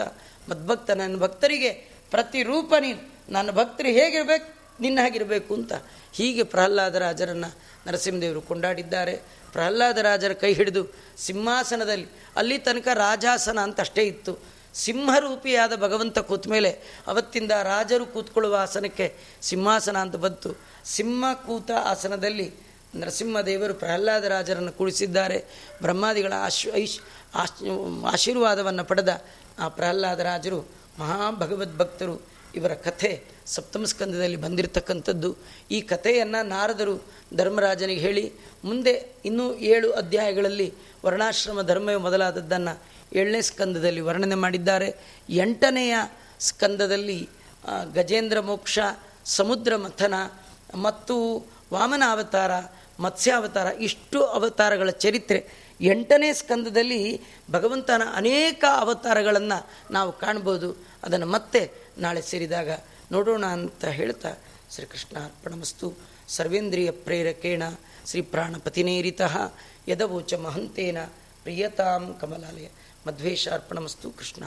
ಮದ್ಭಕ್ತ 0.49 0.91
ನನ್ನ 1.01 1.17
ಭಕ್ತರಿಗೆ 1.25 1.71
ಪ್ರತಿರೂಪ 2.11 2.73
ನೀನು, 2.85 3.01
ನನ್ನ 3.29 3.49
ಭಕ್ತರು 3.51 3.91
ಹೇಗಿರಬೇಕು? 3.99 4.49
ನಿನ್ನ 4.79 4.99
ಹಾಗಿರಬೇಕು 5.01 5.53
ಅಂತ. 5.53 5.73
ಹೀಗೆ 6.13 6.43
ಪ್ರಹ್ಲಾದರಾಜರನ್ನು 6.43 7.55
ನರಸಿಂಹದೇವರು 7.87 8.41
ಕೊಂಡಾಡಿದ್ದಾರೆ. 8.41 9.21
ಪ್ರಹ್ಲಾದರಾಜರ 9.51 10.33
ಕೈ 10.33 10.53
ಹಿಡಿದು 10.53 10.93
ಸಿಂಹಾಸನದಲ್ಲಿ, 11.17 12.07
ಅಲ್ಲಿ 12.35 12.57
ತನಕ 12.57 12.87
ರಾಜಾಸನ 12.93 13.59
ಅಂತ 13.59 13.79
ಅಷ್ಟೇ 13.79 14.03
ಇತ್ತು. 14.03 14.39
ಸಿಂಹರೂಪಿಯಾದ 14.73 15.75
ಭಗವಂತ 15.75 16.19
ಕೂತ 16.19 16.47
ಮೇಲೆ 16.47 17.01
ಅವತ್ತಿಂದ 17.07 17.51
ರಾಜರು 17.51 18.05
ಕೂತ್ಕೊಳ್ಳುವ 18.05 18.57
ಆಸನಕ್ಕೆ 18.61 19.15
ಸಿಂಹಾಸನ 19.41 19.97
ಅಂತ 19.97 20.15
ಬಂತು. 20.15 20.55
ಸಿಂಹ 20.85 21.33
ಕೂತ 21.33 21.71
ಆಸನದಲ್ಲಿ 21.71 22.53
ನರಸಿಂಹದೇವರು 22.95 23.73
ಪ್ರಹ್ಲಾದರಾಜರನ್ನು 23.73 24.71
ಕೂಡಿಸಿದ್ದಾರೆ. 24.71 25.45
ಬ್ರಹ್ಮಾದಿಗಳ 25.81 26.33
ಆಶ್, 26.39 26.67
ಐಶ್, 26.73 26.99
ಆಶ್, 27.35 28.05
ಆಶೀರ್ವಾದವನ್ನು 28.11 28.83
ಪಡೆದ 28.83 29.23
ಆ 29.59 29.67
ಪ್ರಹ್ಲಾದರಾಜರು 29.67 30.67
ಮಹಾಭಗವದ್ಭಕ್ತರು. 30.99 32.32
ಇವರ 32.55 32.73
ಕಥೆ 32.73 33.23
ಸಪ್ತಮ 33.45 33.83
ಸ್ಕಂದದಲ್ಲಿ 33.83 34.37
ಬಂದಿರತಕ್ಕಂಥದ್ದು. 34.37 35.37
ಈ 35.71 35.81
ಕಥೆಯನ್ನು 35.81 36.47
ನಾರದರು 36.47 37.03
ಧರ್ಮರಾಜನಿಗೆ 37.35 38.01
ಹೇಳಿ, 38.01 38.31
ಮುಂದೆ 38.63 38.93
ಇನ್ನೂ 39.25 39.53
ಏಳು 39.53 39.91
ಅಧ್ಯಾಯಗಳಲ್ಲಿ 39.91 40.73
ವರ್ಣಾಶ್ರಮ 41.05 41.61
ಧರ್ಮವೇ 41.61 41.95
ಮೊದಲಾದದ್ದನ್ನು 41.95 42.73
ಏಳನೇ 43.13 43.41
ಸ್ಕಂದದಲ್ಲಿ 43.41 44.01
ವರ್ಣನೆ 44.01 44.35
ಮಾಡಿದ್ದಾರೆ. 44.35 44.89
ಎಂಟನೆಯ 45.29 45.95
ಸ್ಕಂದದಲ್ಲಿ 46.39 47.29
ಗಜೇಂದ್ರ 47.93 48.39
ಮೋಕ್ಷ, 48.39 48.79
ಸಮುದ್ರ 49.25 49.75
ಮಥನ 49.75 50.13
ಮತ್ತು 50.75 51.45
ವಾಮನ 51.73 52.03
ಅವತಾರ, 52.11 52.51
ಮತ್ಸ್ಯಾವತಾರ, 52.99 53.67
ಇಷ್ಟು 53.79 54.19
ಅವತಾರಗಳ 54.23 54.89
ಚರಿತ್ರೆ. 54.89 55.39
ಎಂಟನೇ 55.81 56.33
ಸ್ಕಂದದಲ್ಲಿ 56.33 57.21
ಭಗವಂತನ 57.51 58.01
ಅನೇಕ 58.13 58.65
ಅವತಾರಗಳನ್ನು 58.77 59.69
ನಾವು 59.91 60.11
ಕಾಣ್ಬೋದು. 60.11 60.69
ಅದನ್ನು 61.03 61.25
ಮತ್ತೆ 61.25 61.82
ನಾಳೆ 61.97 62.21
ಸೇರಿದಾಗ 62.21 62.69
ನೋಡೋಣ 63.11 63.45
ಅಂತ 63.45 63.85
ಹೇಳ್ತಾ 63.85 64.33
ಶ್ರೀಕೃಷ್ಣ 64.71 65.19
ಅರ್ಪಣಮಸ್ತು. 65.19 65.93
ಸರ್ವೇಂದ್ರಿಯ 66.27 66.91
ಪ್ರೇರಕೇಣ 66.91 67.63
ಶ್ರೀ 68.05 68.21
ಪ್ರಾಣಪತಿನೇರಿತಃ 68.21 69.53
ಯದವೋಚ 69.87 70.33
ಮಹಂತೇನ 70.33 70.97
ಪ್ರಿಯತಾಂ 71.43 72.17
ಕಮಲಾಲಯ. 72.21 72.67
ಮಧ್ವೇಶ 73.07 73.47
ಅರ್ಪಣಮಸ್ತು 73.47 74.11
ಕೃಷ್ಣ 74.11 74.43